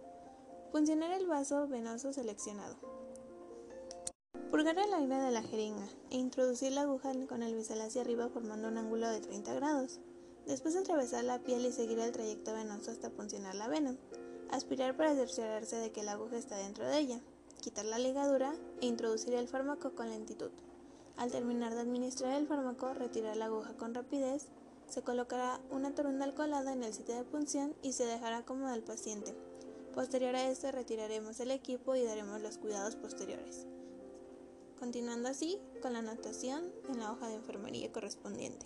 Funcionar 0.72 1.12
el 1.12 1.28
vaso 1.28 1.68
venoso 1.68 2.12
seleccionado. 2.12 2.99
Purgar 4.50 4.80
el 4.80 4.94
aire 4.94 5.16
de 5.16 5.32
la 5.32 5.42
jeringa 5.42 5.88
e 6.10 6.18
introducir 6.18 6.72
la 6.72 6.82
aguja 6.82 7.14
con 7.28 7.44
el 7.44 7.56
bisel 7.56 7.82
hacia 7.82 8.02
arriba 8.02 8.30
formando 8.30 8.68
un 8.68 8.78
ángulo 8.78 9.08
de 9.08 9.22
30 9.22 9.54
grados. 9.54 10.00
Después 10.48 10.76
atravesar 10.76 11.24
la 11.24 11.40
piel 11.40 11.66
y 11.66 11.72
seguir 11.72 11.98
el 12.00 12.12
trayecto 12.12 12.54
venoso 12.54 12.92
hasta 12.92 13.10
puncionar 13.10 13.56
la 13.56 13.68
vena. 13.68 13.96
Aspirar 14.50 14.98
para 14.98 15.16
cerciorarse 15.16 15.76
de 15.78 15.92
que 15.92 16.04
la 16.04 16.12
aguja 16.12 16.38
está 16.38 16.58
dentro 16.58 16.86
de 16.86 16.98
ella. 16.98 17.22
Quitar 17.62 17.86
la 17.86 18.00
ligadura 18.00 18.54
e 18.82 18.88
introducir 18.88 19.34
el 19.34 19.48
fármaco 19.48 19.92
con 19.92 20.10
lentitud. 20.10 20.52
Al 21.16 21.32
terminar 21.32 21.74
de 21.74 21.82
administrar 21.82 22.34
el 22.34 22.46
fármaco, 22.46 22.94
retirar 22.94 23.38
la 23.38 23.46
aguja 23.46 23.78
con 23.78 23.94
rapidez. 23.94 24.48
Se 24.90 25.04
colocará 25.04 25.62
una 25.70 25.96
torunda 25.96 26.26
alcoholada 26.26 26.74
en 26.74 26.84
el 26.84 26.94
sitio 26.94 27.16
de 27.16 27.24
punción 27.24 27.76
y 27.82 27.94
se 27.94 28.06
dejará 28.06 28.44
cómodo 28.46 28.74
al 28.74 28.84
paciente. 28.84 29.36
Posterior 29.96 30.36
a 30.36 30.50
esto, 30.50 30.72
retiraremos 30.72 31.40
el 31.40 31.52
equipo 31.52 31.96
y 31.96 32.04
daremos 32.04 32.42
los 32.42 32.58
cuidados 32.58 32.96
posteriores 32.96 33.68
continuando 34.80 35.30
así 35.30 35.60
con 35.82 35.94
la 35.94 36.00
anotación 36.00 36.72
en 36.88 37.00
la 37.00 37.12
hoja 37.12 37.28
de 37.28 37.36
enfermería 37.36 37.92
correspondiente. 37.92 38.66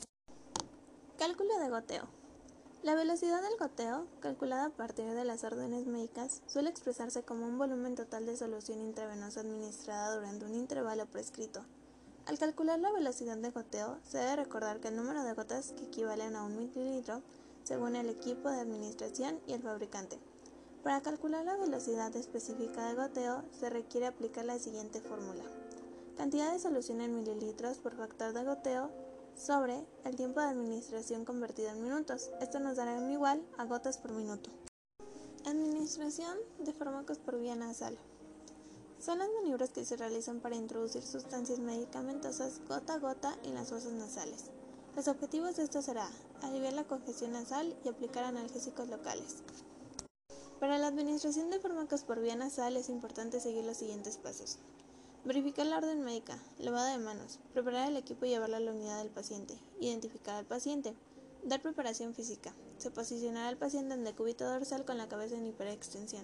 Cálculo 1.17 1.58
de 1.60 1.69
goteo. 1.69 2.08
La 2.84 2.95
velocidad 2.95 3.41
del 3.41 3.58
goteo, 3.58 4.08
calculada 4.19 4.65
a 4.65 4.69
partir 4.69 5.06
de 5.06 5.26
las 5.26 5.43
órdenes 5.43 5.88
médicas, 5.88 6.41
suele 6.47 6.69
expresarse 6.69 7.23
como 7.23 7.45
un 7.45 7.58
volumen 7.58 7.95
total 7.95 8.26
de 8.26 8.36
solución 8.36 8.80
intravenosa 8.80 9.39
administrada 9.39 10.15
durante 10.15 10.45
un 10.45 10.54
intervalo 10.54 11.06
prescrito. 11.06 11.65
Al 12.26 12.38
calcular 12.38 12.80
la 12.80 12.91
velocidad 12.91 13.38
de 13.38 13.52
goteo, 13.52 13.99
se 14.04 14.17
debe 14.17 14.36
recordar 14.36 14.80
que 14.80 14.89
el 14.89 14.95
número 14.95 15.23
de 15.23 15.34
gotas 15.34 15.71
que 15.73 15.86
equivalen 15.86 16.36
a 16.36 16.43
un 16.43 16.58
mililitro 16.58 17.21
según 17.63 17.95
el 17.95 18.10
equipo 18.10 18.49
de 18.49 18.60
administración 18.60 19.39
y 19.47 19.54
el 19.54 19.62
fabricante. 19.62 20.19
Para 20.84 21.02
calcular 21.02 21.45
la 21.45 21.56
velocidad 21.56 22.13
específica 22.15 22.88
de 22.88 22.95
goteo, 22.95 23.43
se 23.58 23.69
requiere 23.69 24.08
aplicar 24.08 24.43
la 24.43 24.60
siguiente 24.60 24.99
fórmula. 24.99 25.43
Cantidad 26.17 26.54
de 26.54 26.60
solución 26.60 27.02
en 27.02 27.15
mililitros 27.15 27.80
por 27.80 27.95
factor 27.95 28.34
de 28.34 28.43
goteo 28.43 28.91
sobre 29.36 29.84
el 30.06 30.15
tiempo 30.15 30.39
de 30.39 30.45
administración 30.45 31.26
convertido 31.26 31.69
en 31.69 31.82
minutos. 31.82 32.30
Esto 32.39 32.60
nos 32.60 32.78
dará 32.78 32.93
un 32.99 33.12
igual 33.12 33.41
a 33.58 33.65
gotas 33.65 33.97
por 33.97 34.12
minuto. 34.12 34.52
Administración 35.45 36.38
de 36.60 36.71
fármacos 36.71 37.17
por 37.17 37.39
vía 37.39 37.56
nasal. 37.56 37.97
Son 38.99 39.17
las 39.19 39.28
maniobras 39.34 39.71
que 39.71 39.86
se 39.86 39.97
realizan 39.97 40.39
para 40.39 40.56
introducir 40.56 41.02
sustancias 41.02 41.60
medicamentosas 41.60 42.62
gota 42.69 42.93
a 42.93 42.99
gota 42.99 43.36
en 43.43 43.56
las 43.56 43.69
fosas 43.69 43.93
nasales. 43.93 44.52
Los 44.95 45.08
objetivos 45.08 45.56
de 45.56 45.63
esto 45.63 45.82
será 45.82 46.08
aliviar 46.43 46.73
la 46.73 46.84
congestión 46.84 47.34
nasal 47.34 47.76
y 47.84 47.89
aplicar 47.89 48.23
analgésicos 48.23 48.88
locales. 48.88 49.38
Para 50.60 50.78
la 50.78 50.88
administración 50.88 51.49
de 51.49 51.60
fármacos 51.60 52.04
por 52.04 52.21
vía 52.21 52.36
nasal 52.36 52.78
es 52.78 52.88
importante 52.88 53.39
seguir 53.39 53.65
los 53.65 53.78
siguientes 53.78 54.17
pasos. 54.17 54.60
Verificar 55.26 55.66
la 55.66 55.78
orden 55.78 56.04
médica, 56.04 56.38
lavada 56.60 56.92
de 56.92 56.98
manos, 56.98 57.40
preparar 57.54 57.88
el 57.88 57.96
equipo 57.96 58.26
y 58.26 58.30
llevarlo 58.30 58.58
a 58.58 58.60
la 58.60 58.72
unidad 58.72 58.98
del 58.98 59.10
paciente, 59.10 59.58
identificar 59.80 60.36
al 60.36 60.46
paciente, 60.46 60.94
dar 61.44 61.62
preparación 61.62 62.14
física, 62.14 62.54
se 62.78 62.92
posicionará 62.92 63.48
al 63.48 63.56
paciente 63.56 63.94
en 63.94 64.04
decúbito 64.04 64.44
dorsal 64.44 64.84
con 64.84 64.98
la 64.98 65.08
cabeza 65.08 65.38
en 65.38 65.48
hiperextensión, 65.48 66.24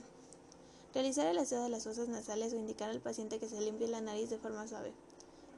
realizar 0.93 1.27
el 1.27 1.37
aseo 1.37 1.63
de 1.63 1.69
las 1.69 1.85
fosas 1.85 2.09
nasales 2.09 2.51
o 2.51 2.57
indicar 2.57 2.89
al 2.89 2.99
paciente 2.99 3.39
que 3.39 3.47
se 3.47 3.61
limpie 3.61 3.87
la 3.87 4.01
nariz 4.01 4.29
de 4.29 4.37
forma 4.37 4.67
suave, 4.67 4.91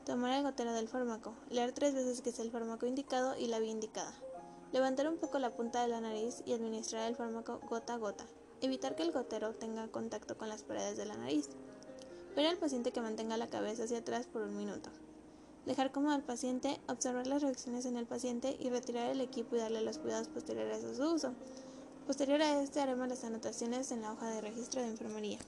tomar 0.05 0.37
el 0.37 0.43
gotero 0.43 0.73
del 0.73 0.87
fármaco, 0.87 1.33
leer 1.49 1.71
tres 1.71 1.95
veces 1.95 2.21
que 2.21 2.29
es 2.29 2.37
el 2.37 2.51
fármaco 2.51 2.85
indicado 2.85 3.35
y 3.39 3.47
la 3.47 3.57
vía 3.57 3.71
indicada, 3.71 4.13
levantar 4.71 5.09
un 5.09 5.17
poco 5.17 5.39
la 5.39 5.49
punta 5.49 5.81
de 5.81 5.87
la 5.87 5.99
nariz 5.99 6.43
y 6.45 6.53
administrar 6.53 7.07
el 7.07 7.15
fármaco 7.15 7.59
gota 7.67 7.95
a 7.95 7.97
gota, 7.97 8.27
evitar 8.61 8.95
que 8.95 9.01
el 9.01 9.11
gotero 9.11 9.55
tenga 9.55 9.87
contacto 9.87 10.37
con 10.37 10.47
las 10.47 10.61
paredes 10.61 10.95
de 10.95 11.05
la 11.05 11.17
nariz. 11.17 11.49
Ver 12.35 12.45
al 12.45 12.57
paciente 12.57 12.91
que 12.91 13.01
mantenga 13.01 13.35
la 13.35 13.47
cabeza 13.47 13.83
hacia 13.83 13.97
atrás 13.97 14.25
por 14.25 14.43
un 14.43 14.55
minuto. 14.55 14.89
Dejar 15.65 15.91
cómodo 15.91 16.13
al 16.13 16.23
paciente, 16.23 16.79
observar 16.87 17.27
las 17.27 17.41
reacciones 17.41 17.85
en 17.85 17.97
el 17.97 18.05
paciente 18.05 18.55
y 18.57 18.69
retirar 18.69 19.11
el 19.11 19.19
equipo 19.19 19.55
y 19.55 19.59
darle 19.59 19.81
los 19.81 19.97
cuidados 19.97 20.29
posteriores 20.29 20.83
a 20.83 20.95
su 20.95 21.03
uso. 21.03 21.33
Posterior 22.07 22.41
a 22.41 22.63
este 22.63 22.79
haremos 22.79 23.09
las 23.09 23.25
anotaciones 23.25 23.91
en 23.91 24.01
la 24.01 24.13
hoja 24.13 24.29
de 24.29 24.41
registro 24.41 24.81
de 24.81 24.87
enfermería. 24.87 25.39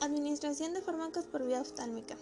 Administración 0.00 0.72
de 0.72 0.82
fármacos 0.82 1.26
por 1.26 1.44
vía 1.44 1.60
oftálmica. 1.60 2.16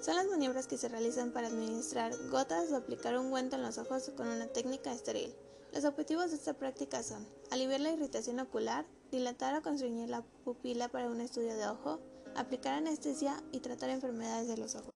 Son 0.00 0.14
las 0.14 0.28
maniobras 0.28 0.68
que 0.68 0.78
se 0.78 0.88
realizan 0.88 1.32
para 1.32 1.48
administrar 1.48 2.12
gotas 2.30 2.70
o 2.70 2.76
aplicar 2.76 3.18
un 3.18 3.30
guante 3.30 3.56
en 3.56 3.62
los 3.62 3.76
ojos 3.78 4.12
con 4.16 4.28
una 4.28 4.46
técnica 4.46 4.92
estéril. 4.92 5.34
Los 5.74 5.84
objetivos 5.84 6.30
de 6.30 6.36
esta 6.36 6.54
práctica 6.54 7.02
son 7.02 7.26
aliviar 7.50 7.80
la 7.80 7.90
irritación 7.90 8.38
ocular, 8.38 8.86
dilatar 9.10 9.58
o 9.58 9.62
constreñir 9.62 10.08
la 10.08 10.22
pupila 10.44 10.88
para 10.88 11.10
un 11.10 11.20
estudio 11.20 11.56
de 11.56 11.66
ojo, 11.66 11.98
aplicar 12.38 12.74
anestesia 12.74 13.42
y 13.52 13.60
tratar 13.60 13.90
enfermedades 13.90 14.48
de 14.48 14.56
los 14.56 14.74
ojos. 14.74 14.92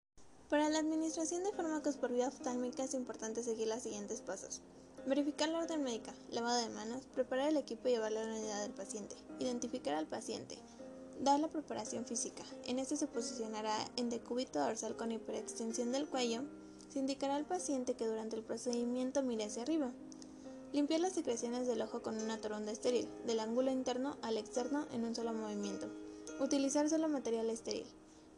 Para 0.49 0.69
la 0.69 0.79
administración 0.79 1.43
de 1.45 1.53
fármacos 1.53 1.97
por 1.97 2.13
vía 2.13 2.29
oftálmica 2.29 2.85
es 2.85 2.95
importante 2.95 3.43
seguir 3.43 3.69
los 3.69 3.83
siguientes 3.83 4.21
pasos. 4.21 4.61
Verificar 5.07 5.49
la 5.49 5.59
orden 5.59 5.83
médica, 5.83 6.15
lavado 6.31 6.61
de 6.61 6.69
manos, 6.69 7.07
preparar 7.07 7.49
el 7.49 7.57
equipo 7.57 7.89
y 7.89 7.93
llevarlo 7.93 8.21
a 8.21 8.25
la 8.25 8.35
unidad 8.35 8.63
del 8.63 8.73
paciente, 8.73 9.17
identificar 9.41 9.95
al 9.95 10.07
paciente, 10.07 10.57
dar 11.21 11.41
la 11.41 11.49
preparación 11.49 12.05
física. 12.05 12.45
En 12.67 12.79
este 12.79 12.97
se 12.97 13.09
posicionará 13.09 13.77
en 13.97 14.11
decúbito 14.11 14.61
dorsal 14.61 14.97
con 14.97 15.11
hiperextensión 15.11 15.91
del 15.91 16.07
cuello. 16.07 16.43
Se 16.91 17.01
indicará 17.01 17.35
al 17.35 17.47
paciente 17.47 17.95
que 17.95 18.07
durante 18.07 18.37
el 18.37 18.45
procedimiento 18.45 19.23
mire 19.23 19.45
hacia 19.45 19.63
arriba. 19.63 19.91
Limpiar 20.73 21.01
las 21.01 21.15
secreciones 21.15 21.67
del 21.67 21.83
ojo 21.83 22.03
con 22.03 22.21
una 22.21 22.39
toronda 22.39 22.71
estéril, 22.71 23.09
del 23.27 23.41
ángulo 23.41 23.73
interno 23.73 24.17
al 24.23 24.37
externo 24.37 24.87
en 24.93 25.05
un 25.05 25.15
solo 25.15 25.33
movimiento. 25.33 25.89
Utilizar 26.43 26.91
solo 26.91 27.09
material 27.09 27.49
estéril. 27.51 27.87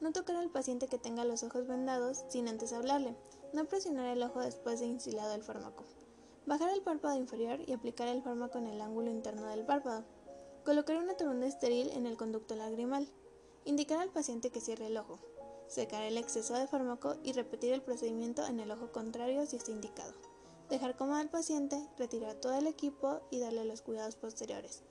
No 0.02 0.12
tocar 0.12 0.36
al 0.36 0.50
paciente 0.50 0.88
que 0.88 0.98
tenga 0.98 1.24
los 1.24 1.42
ojos 1.42 1.66
vendados 1.66 2.22
sin 2.28 2.48
antes 2.48 2.74
hablarle. 2.74 3.16
No 3.54 3.64
presionar 3.64 4.14
el 4.14 4.22
ojo 4.22 4.40
después 4.40 4.80
de 4.80 4.84
instilado 4.84 5.32
el 5.32 5.42
fármaco. 5.42 5.84
Bajar 6.44 6.68
el 6.68 6.82
párpado 6.82 7.16
inferior 7.16 7.60
y 7.66 7.72
aplicar 7.72 8.08
el 8.08 8.22
fármaco 8.22 8.58
en 8.58 8.66
el 8.66 8.82
ángulo 8.82 9.10
interno 9.10 9.46
del 9.46 9.64
párpado. 9.64 10.04
Colocar 10.66 10.98
una 10.98 11.16
torunda 11.16 11.46
estéril 11.46 11.88
en 11.92 12.04
el 12.04 12.18
conducto 12.18 12.54
lagrimal. 12.54 13.08
Indicar 13.64 13.98
al 13.98 14.10
paciente 14.10 14.50
que 14.50 14.60
cierre 14.60 14.88
el 14.88 14.98
ojo. 14.98 15.18
Secar 15.66 16.02
el 16.02 16.18
exceso 16.18 16.52
de 16.52 16.66
fármaco 16.66 17.16
y 17.22 17.32
repetir 17.32 17.72
el 17.72 17.80
procedimiento 17.80 18.46
en 18.46 18.60
el 18.60 18.70
ojo 18.70 18.92
contrario 18.92 19.46
si 19.46 19.56
está 19.56 19.70
indicado. 19.70 20.12
Dejar 20.68 20.94
cómodo 20.94 21.16
al 21.16 21.30
paciente, 21.30 21.88
retirar 21.96 22.34
todo 22.34 22.52
el 22.52 22.66
equipo 22.66 23.22
y 23.30 23.40
darle 23.40 23.64
los 23.64 23.80
cuidados 23.80 24.16
posteriores. 24.16 24.82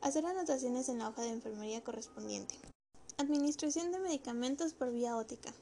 Hacer 0.00 0.24
anotaciones 0.24 0.88
en 0.88 0.98
la 0.98 1.08
hoja 1.08 1.22
de 1.22 1.30
enfermería 1.30 1.82
correspondiente. 1.82 2.54
Administración 3.16 3.90
de 3.90 3.98
medicamentos 3.98 4.72
por 4.72 4.92
vía 4.92 5.16
óptica. 5.16 5.52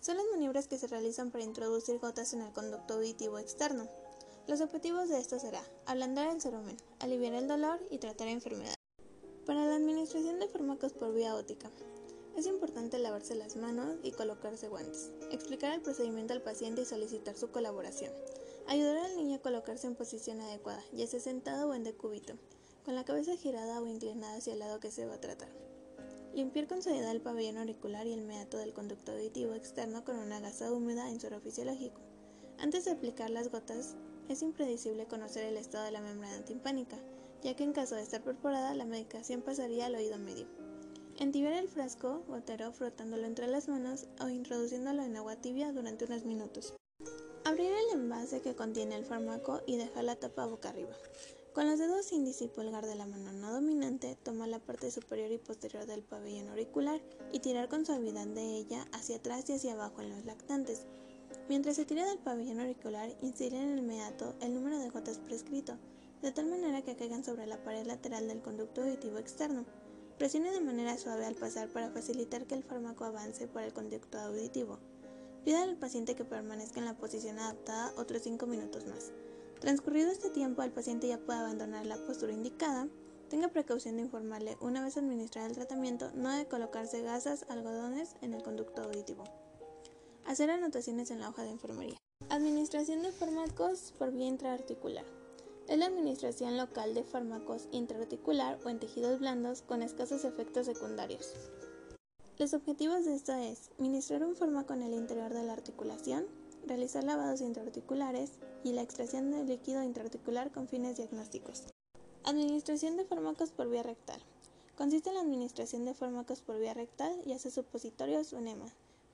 Son 0.00 0.18
las 0.18 0.26
maniobras 0.30 0.68
que 0.68 0.78
se 0.78 0.86
realizan 0.86 1.30
para 1.30 1.44
introducir 1.44 1.98
gotas 1.98 2.34
en 2.34 2.42
el 2.42 2.52
conducto 2.52 2.94
auditivo 2.94 3.38
externo. 3.38 3.88
Los 4.46 4.60
objetivos 4.60 5.08
de 5.08 5.18
esto 5.18 5.38
será 5.38 5.62
ablandar 5.86 6.28
el 6.28 6.40
cerumen, 6.40 6.76
aliviar 7.00 7.32
el 7.32 7.48
dolor 7.48 7.80
y 7.90 7.96
tratar 7.96 8.28
enfermedades. 8.28 8.76
Para 9.46 9.64
la 9.64 9.76
administración 9.76 10.38
de 10.38 10.48
fármacos 10.48 10.92
por 10.92 11.14
vía 11.14 11.34
óptica, 11.34 11.70
es 12.36 12.46
importante 12.46 12.98
lavarse 12.98 13.34
las 13.34 13.56
manos 13.56 13.96
y 14.02 14.12
colocarse 14.12 14.68
guantes, 14.68 15.10
explicar 15.32 15.72
el 15.72 15.80
procedimiento 15.80 16.34
al 16.34 16.42
paciente 16.42 16.82
y 16.82 16.84
solicitar 16.84 17.36
su 17.36 17.50
colaboración, 17.50 18.12
ayudar 18.66 18.98
al 18.98 19.16
niño 19.16 19.36
a 19.36 19.42
colocarse 19.42 19.86
en 19.86 19.96
posición 19.96 20.42
adecuada, 20.42 20.84
ya 20.92 21.06
sea 21.06 21.20
sentado 21.20 21.70
o 21.70 21.74
en 21.74 21.84
decúbito, 21.84 22.34
con 22.88 22.94
la 22.94 23.04
cabeza 23.04 23.36
girada 23.36 23.82
o 23.82 23.86
inclinada 23.86 24.38
hacia 24.38 24.54
el 24.54 24.60
lado 24.60 24.80
que 24.80 24.90
se 24.90 25.04
va 25.04 25.16
a 25.16 25.20
tratar. 25.20 25.50
Limpiar 26.32 26.66
con 26.66 26.82
suavidad 26.82 27.10
el 27.10 27.20
pabellón 27.20 27.58
auricular 27.58 28.06
y 28.06 28.14
el 28.14 28.22
meato 28.22 28.56
del 28.56 28.72
conducto 28.72 29.12
auditivo 29.12 29.52
externo 29.52 30.06
con 30.06 30.16
una 30.16 30.40
gasa 30.40 30.72
húmeda 30.72 31.10
en 31.10 31.20
suero 31.20 31.38
fisiológico. 31.38 32.00
Antes 32.56 32.86
de 32.86 32.92
aplicar 32.92 33.28
las 33.28 33.50
gotas, 33.50 33.94
es 34.30 34.40
impredecible 34.40 35.04
conocer 35.04 35.44
el 35.44 35.58
estado 35.58 35.84
de 35.84 35.90
la 35.90 36.00
membrana 36.00 36.42
timpánica, 36.46 36.96
ya 37.42 37.54
que 37.54 37.62
en 37.62 37.74
caso 37.74 37.94
de 37.94 38.04
estar 38.04 38.22
perforada, 38.22 38.72
la 38.72 38.86
medicación 38.86 39.42
pasaría 39.42 39.84
al 39.84 39.94
oído 39.94 40.16
medio. 40.16 40.46
Entibiar 41.18 41.52
el 41.52 41.68
frasco 41.68 42.22
gotero 42.26 42.72
frotándolo 42.72 43.26
entre 43.26 43.48
las 43.48 43.68
manos 43.68 44.06
o 44.18 44.30
introduciéndolo 44.30 45.02
en 45.02 45.14
agua 45.14 45.36
tibia 45.36 45.72
durante 45.72 46.06
unos 46.06 46.24
minutos. 46.24 46.72
Abrir 47.44 47.70
el 47.70 48.00
envase 48.00 48.40
que 48.40 48.56
contiene 48.56 48.96
el 48.96 49.04
fármaco 49.04 49.60
y 49.66 49.76
dejar 49.76 50.04
la 50.04 50.16
tapa 50.16 50.46
boca 50.46 50.70
arriba. 50.70 50.96
Con 51.58 51.66
los 51.66 51.80
dedos 51.80 52.12
índice 52.12 52.44
y 52.44 52.46
pulgar 52.46 52.86
de 52.86 52.94
la 52.94 53.04
mano 53.04 53.32
no 53.32 53.52
dominante, 53.52 54.16
toma 54.22 54.46
la 54.46 54.60
parte 54.60 54.92
superior 54.92 55.32
y 55.32 55.38
posterior 55.38 55.86
del 55.86 56.04
pabellón 56.04 56.46
auricular 56.50 57.00
y 57.32 57.40
tirar 57.40 57.68
con 57.68 57.84
suavidad 57.84 58.28
de 58.28 58.58
ella 58.58 58.86
hacia 58.92 59.16
atrás 59.16 59.50
y 59.50 59.54
hacia 59.54 59.72
abajo 59.72 60.00
en 60.00 60.10
los 60.10 60.24
lactantes. 60.24 60.86
Mientras 61.48 61.74
se 61.74 61.84
tira 61.84 62.06
del 62.06 62.20
pabellón 62.20 62.60
auricular, 62.60 63.10
insire 63.22 63.60
en 63.60 63.70
el 63.70 63.82
meato 63.82 64.36
el 64.40 64.54
número 64.54 64.78
de 64.78 64.88
gotas 64.90 65.18
prescrito, 65.18 65.76
de 66.22 66.30
tal 66.30 66.46
manera 66.46 66.82
que 66.82 66.94
caigan 66.94 67.24
sobre 67.24 67.48
la 67.48 67.60
pared 67.64 67.84
lateral 67.84 68.28
del 68.28 68.40
conducto 68.40 68.82
auditivo 68.82 69.18
externo. 69.18 69.64
Presione 70.16 70.52
de 70.52 70.60
manera 70.60 70.96
suave 70.96 71.26
al 71.26 71.34
pasar 71.34 71.66
para 71.70 71.90
facilitar 71.90 72.46
que 72.46 72.54
el 72.54 72.62
fármaco 72.62 73.04
avance 73.04 73.48
por 73.48 73.62
el 73.62 73.72
conducto 73.72 74.16
auditivo. 74.20 74.78
Pida 75.44 75.64
al 75.64 75.76
paciente 75.76 76.14
que 76.14 76.24
permanezca 76.24 76.78
en 76.78 76.86
la 76.86 76.96
posición 76.96 77.40
adaptada 77.40 77.94
otros 77.96 78.22
5 78.22 78.46
minutos 78.46 78.86
más. 78.86 79.10
Transcurrido 79.60 80.12
este 80.12 80.30
tiempo, 80.30 80.62
el 80.62 80.70
paciente 80.70 81.08
ya 81.08 81.18
puede 81.18 81.40
abandonar 81.40 81.84
la 81.84 81.96
postura 81.96 82.32
indicada. 82.32 82.86
Tenga 83.28 83.48
precaución 83.48 83.96
de 83.96 84.02
informarle, 84.02 84.56
una 84.60 84.84
vez 84.84 84.96
administrado 84.96 85.48
el 85.48 85.54
tratamiento, 85.54 86.12
no 86.14 86.30
de 86.30 86.46
colocarse 86.46 87.02
gasas, 87.02 87.44
algodones 87.48 88.14
en 88.22 88.34
el 88.34 88.42
conducto 88.42 88.82
auditivo. 88.82 89.24
Hacer 90.24 90.50
anotaciones 90.50 91.10
en 91.10 91.20
la 91.20 91.28
hoja 91.28 91.42
de 91.42 91.50
enfermería. 91.50 91.96
Administración 92.30 93.02
de 93.02 93.10
fármacos 93.10 93.92
por 93.98 94.12
vía 94.12 94.26
intraarticular. 94.26 95.04
Es 95.66 95.76
la 95.76 95.86
administración 95.86 96.56
local 96.56 96.94
de 96.94 97.02
fármacos 97.02 97.68
intraarticular 97.72 98.58
o 98.64 98.68
en 98.68 98.78
tejidos 98.78 99.18
blandos 99.18 99.62
con 99.62 99.82
escasos 99.82 100.24
efectos 100.24 100.66
secundarios. 100.66 101.34
Los 102.38 102.54
objetivos 102.54 103.04
de 103.04 103.16
esto 103.16 103.32
es 103.34 103.70
administrar 103.78 104.22
un 104.22 104.36
fármaco 104.36 104.72
en 104.72 104.82
el 104.82 104.94
interior 104.94 105.34
de 105.34 105.42
la 105.42 105.52
articulación, 105.52 106.26
realizar 106.66 107.02
lavados 107.02 107.40
intraarticulares 107.40 108.38
y 108.64 108.72
la 108.72 108.82
extracción 108.82 109.30
de 109.30 109.44
líquido 109.44 109.82
intraarticular 109.82 110.50
con 110.50 110.68
fines 110.68 110.96
diagnósticos. 110.96 111.64
Administración 112.24 112.96
de 112.96 113.04
fármacos 113.04 113.50
por 113.50 113.68
vía 113.70 113.82
rectal. 113.82 114.20
Consiste 114.76 115.08
en 115.08 115.16
la 115.16 115.22
administración 115.22 115.84
de 115.84 115.94
fármacos 115.94 116.40
por 116.40 116.58
vía 116.58 116.74
rectal, 116.74 117.12
ya 117.24 117.38
sea 117.38 117.50
supositorios 117.50 118.32
o 118.32 118.38
enema. 118.38 118.66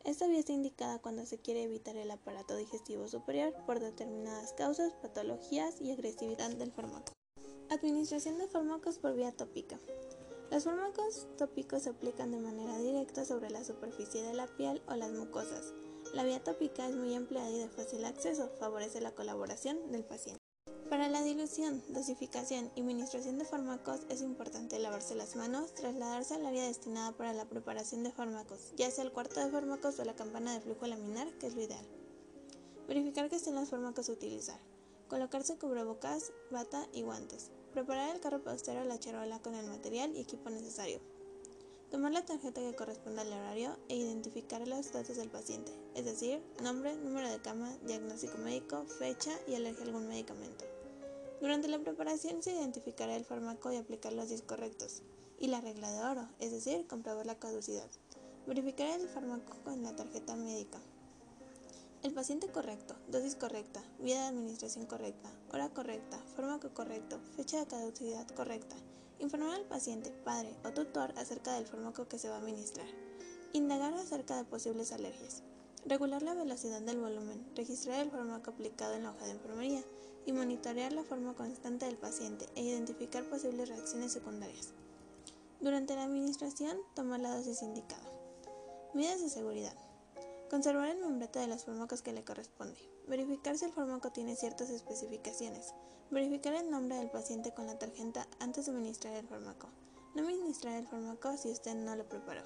Esta 0.05 0.27
vía 0.27 0.41
está 0.41 0.53
indicada 0.53 0.99
cuando 0.99 1.25
se 1.25 1.39
quiere 1.39 1.63
evitar 1.63 1.97
el 1.97 2.11
aparato 2.11 2.57
digestivo 2.57 3.09
superior 3.09 3.55
por 3.65 3.81
determinadas 3.81 4.53
causas, 4.53 4.93
patologías 5.01 5.81
y 5.81 5.93
agresividad 5.93 6.51
del 6.51 6.73
fármaco. 6.73 7.13
Administración 7.71 8.37
de 8.39 8.47
fármacos 8.47 8.99
por 8.99 9.15
vía 9.15 9.33
tópica. 9.33 9.81
Los 10.51 10.65
fármacos 10.65 11.27
tópicos 11.39 11.85
se 11.85 11.91
aplican 11.91 12.31
de 12.31 12.39
manera 12.39 12.79
directa 12.79 13.25
sobre 13.25 13.49
la 13.49 13.65
superficie 13.65 14.23
de 14.23 14.35
la 14.35 14.47
piel 14.47 14.83
o 14.87 14.95
las 14.95 15.13
mucosas. 15.13 15.73
La 16.15 16.23
vía 16.23 16.39
tópica 16.39 16.87
es 16.89 16.95
muy 16.95 17.13
empleada 17.13 17.51
y 17.51 17.59
de 17.59 17.69
fácil 17.69 18.05
acceso, 18.05 18.49
favorece 18.61 19.01
la 19.01 19.17
colaboración 19.17 19.91
del 19.91 20.05
paciente. 20.05 20.41
Para 20.89 21.09
la 21.09 21.25
dilución, 21.25 21.83
dosificación 21.89 22.71
y 22.77 22.83
administración 22.83 23.37
de 23.37 23.45
fármacos 23.45 24.03
es 24.09 24.23
importante 24.23 24.79
lavarse 24.79 25.17
las 25.17 25.35
manos, 25.35 25.75
trasladarse 25.75 26.35
al 26.35 26.47
área 26.47 26.69
destinada 26.69 27.11
para 27.11 27.33
la 27.33 27.47
preparación 27.47 28.05
de 28.05 28.13
fármacos, 28.13 28.75
ya 28.77 28.93
sea 28.93 29.03
el 29.03 29.11
cuarto 29.11 29.45
de 29.45 29.51
fármacos 29.51 29.99
o 29.99 30.05
la 30.05 30.15
campana 30.15 30.55
de 30.55 30.61
flujo 30.61 30.87
laminar, 30.87 31.27
que 31.39 31.49
es 31.49 31.57
lo 31.57 31.63
ideal. 31.63 31.85
Verificar 32.87 33.29
que 33.29 33.35
estén 33.35 33.57
los 33.57 33.71
fármacos 33.71 34.09
a 34.09 34.13
utilizar. 34.13 34.61
Colocarse 35.09 35.59
cubrebocas, 35.59 36.33
bata 36.53 36.87
y 36.93 37.03
guantes. 37.03 37.51
Preparar 37.73 38.15
el 38.15 38.21
carro 38.21 38.41
austero 38.47 38.83
o 38.83 38.85
la 38.85 39.01
charola 39.01 39.41
con 39.41 39.57
el 39.57 39.67
material 39.67 40.15
y 40.15 40.21
equipo 40.21 40.49
necesario. 40.49 41.01
Tomar 41.95 42.11
la 42.11 42.25
tarjeta 42.25 42.61
que 42.61 42.75
corresponda 42.75 43.23
al 43.23 43.33
horario 43.33 43.79
e 43.89 43.95
identificar 43.95 44.67
los 44.67 44.91
datos 44.91 45.17
del 45.17 45.31
paciente, 45.31 45.71
es 45.95 46.05
decir, 46.05 46.43
nombre, 46.61 46.97
número 46.97 47.31
de 47.31 47.41
cama, 47.41 47.71
diagnóstico 47.87 48.37
médico, 48.39 48.85
fecha 48.99 49.31
y 49.47 49.55
alergia 49.55 49.85
a 49.85 49.87
algún 49.87 50.09
medicamento. 50.09 50.65
Durante 51.41 51.69
la 51.69 51.79
preparación 51.79 52.43
se 52.43 52.51
identificará 52.51 53.15
el 53.15 53.25
fármaco 53.25 53.71
y 53.71 53.77
aplicar 53.77 54.13
los 54.13 54.29
días 54.29 54.43
correctos, 54.43 55.03
y 55.39 55.47
la 55.47 55.61
regla 55.61 55.89
de 55.89 56.01
oro, 56.01 56.29
es 56.41 56.51
decir, 56.51 56.85
comprobar 56.89 57.27
la 57.27 57.39
caducidad. 57.39 57.89
Verificar 58.49 58.89
el 58.99 59.09
fármaco 59.09 59.57
con 59.63 59.85
la 59.85 59.95
tarjeta 59.95 60.35
médica. 60.35 60.81
El 62.03 62.13
paciente 62.13 62.49
correcto, 62.49 62.97
dosis 63.07 63.37
correcta, 63.37 63.85
vía 64.01 64.23
de 64.23 64.27
administración 64.27 64.87
correcta, 64.87 65.31
hora 65.53 65.69
correcta, 65.69 66.19
fármaco 66.35 66.75
correcto, 66.75 67.21
fecha 67.37 67.61
de 67.61 67.69
caducidad 67.69 68.27
correcta 68.31 68.75
Informar 69.25 69.55
al 69.55 69.65
paciente, 69.65 70.11
padre 70.11 70.55
o 70.67 70.73
tutor 70.73 71.15
acerca 71.17 71.55
del 71.55 71.67
fármaco 71.67 72.07
que 72.07 72.19
se 72.19 72.29
va 72.29 72.35
a 72.35 72.39
administrar. 72.41 72.87
Indagar 73.55 73.95
acerca 73.95 74.37
de 74.37 74.45
posibles 74.45 74.93
alergias. 74.93 75.43
Regular 75.87 76.23
la 76.23 76.35
velocidad 76.35 76.83
del 76.83 77.01
volumen. 77.01 77.43
Registrar 77.57 78.01
el 78.01 78.11
fármaco 78.11 78.51
aplicado 78.51 78.93
en 78.93 79.05
la 79.05 79.13
hoja 79.13 79.25
de 79.25 79.31
enfermería 79.31 79.83
y 80.27 80.33
monitorear 80.33 80.93
la 80.93 81.05
forma 81.05 81.33
constante 81.33 81.87
del 81.87 81.97
paciente 81.97 82.51
e 82.55 82.65
identificar 82.65 83.25
posibles 83.25 83.71
reacciones 83.71 84.13
secundarias. 84.13 84.75
Durante 85.59 85.97
la 85.97 86.05
administración, 86.05 86.77
tomar 86.95 87.21
la 87.21 87.35
dosis 87.35 87.63
indicada. 87.63 88.05
Medidas 88.93 89.23
de 89.23 89.31
seguridad. 89.31 89.75
Conservar 90.51 90.91
el 90.91 90.99
membrete 90.99 91.39
de 91.39 91.47
los 91.47 91.65
fármacos 91.65 92.03
que 92.03 92.13
le 92.13 92.25
corresponde. 92.25 92.94
Verificar 93.07 93.59
si 93.59 93.67
el 93.67 93.73
fármaco 93.73 94.11
tiene 94.11 94.35
ciertas 94.35 94.71
especificaciones. 94.71 95.75
Verificar 96.11 96.55
el 96.55 96.71
nombre 96.71 96.97
del 96.97 97.11
paciente 97.11 97.53
con 97.53 97.67
la 97.67 97.79
tarjeta 97.79 98.27
antes 98.41 98.65
de 98.65 98.73
administrar 98.73 99.15
el 99.15 99.27
fármaco. 99.27 99.69
No 100.15 100.23
administrar 100.23 100.75
el 100.75 100.87
fármaco 100.87 101.37
si 101.37 101.51
usted 101.51 101.75
no 101.75 101.97
lo 101.97 102.09
preparó. 102.09 102.43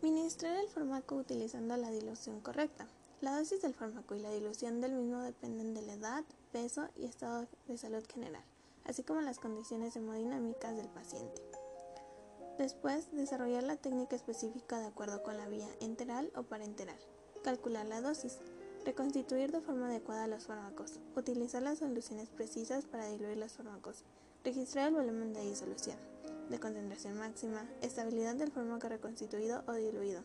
Ministrar 0.00 0.56
el 0.56 0.68
fármaco 0.68 1.16
utilizando 1.16 1.76
la 1.76 1.90
dilución 1.90 2.40
correcta. 2.40 2.86
La 3.20 3.36
dosis 3.36 3.60
del 3.62 3.74
fármaco 3.74 4.14
y 4.14 4.20
la 4.20 4.30
dilución 4.30 4.80
del 4.80 4.92
mismo 4.92 5.20
dependen 5.20 5.74
de 5.74 5.82
la 5.82 5.94
edad, 5.94 6.24
peso 6.52 6.88
y 6.96 7.04
estado 7.04 7.46
de 7.68 7.76
salud 7.76 8.04
general, 8.12 8.44
así 8.84 9.02
como 9.02 9.20
las 9.20 9.38
condiciones 9.38 9.96
hemodinámicas 9.96 10.76
del 10.76 10.88
paciente. 10.88 11.42
Después, 12.58 13.10
desarrollar 13.12 13.64
la 13.64 13.76
técnica 13.76 14.14
específica 14.14 14.78
de 14.78 14.86
acuerdo 14.86 15.22
con 15.22 15.36
la 15.36 15.48
vía 15.48 15.68
enteral 15.80 16.30
o 16.36 16.44
parenteral. 16.44 16.98
Calcular 17.42 17.86
la 17.86 18.00
dosis. 18.00 18.38
Reconstituir 18.84 19.50
de 19.50 19.60
forma 19.60 19.86
adecuada 19.88 20.26
los 20.26 20.44
fármacos. 20.44 21.00
Utilizar 21.16 21.62
las 21.62 21.78
soluciones 21.78 22.28
precisas 22.28 22.84
para 22.84 23.08
diluir 23.08 23.38
los 23.38 23.52
fármacos. 23.52 24.04
Registrar 24.44 24.88
el 24.88 24.94
volumen 24.94 25.32
de 25.32 25.48
disolución. 25.48 25.96
De 26.50 26.60
concentración 26.60 27.18
máxima. 27.18 27.66
Estabilidad 27.80 28.34
del 28.34 28.52
fármaco 28.52 28.88
reconstituido 28.88 29.62
o 29.66 29.72
diluido. 29.72 30.20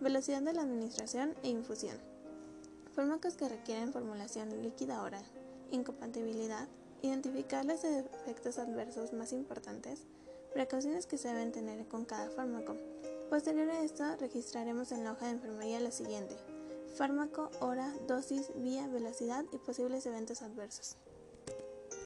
Velocidad 0.00 0.42
de 0.42 0.54
la 0.54 0.62
administración 0.62 1.34
e 1.42 1.50
infusión. 1.50 1.98
Fármacos 2.94 3.34
que 3.34 3.48
requieren 3.48 3.92
formulación 3.92 4.62
líquida 4.62 5.02
oral. 5.02 5.24
Incompatibilidad. 5.70 6.68
Identificar 7.02 7.64
los 7.64 7.84
efectos 7.84 8.58
adversos 8.58 9.12
más 9.12 9.32
importantes 9.32 10.06
Precauciones 10.52 11.06
que 11.06 11.16
se 11.16 11.28
deben 11.28 11.52
tener 11.52 11.86
con 11.86 12.04
cada 12.04 12.28
fármaco. 12.28 12.76
Posterior 13.28 13.70
a 13.70 13.84
esto, 13.84 14.04
registraremos 14.18 14.90
en 14.90 15.04
la 15.04 15.12
hoja 15.12 15.26
de 15.26 15.32
enfermería 15.32 15.78
lo 15.78 15.92
siguiente. 15.92 16.34
Fármaco, 16.94 17.50
hora, 17.60 17.92
dosis, 18.06 18.50
vía, 18.56 18.86
velocidad 18.88 19.44
y 19.52 19.58
posibles 19.58 20.04
eventos 20.06 20.42
adversos. 20.42 20.96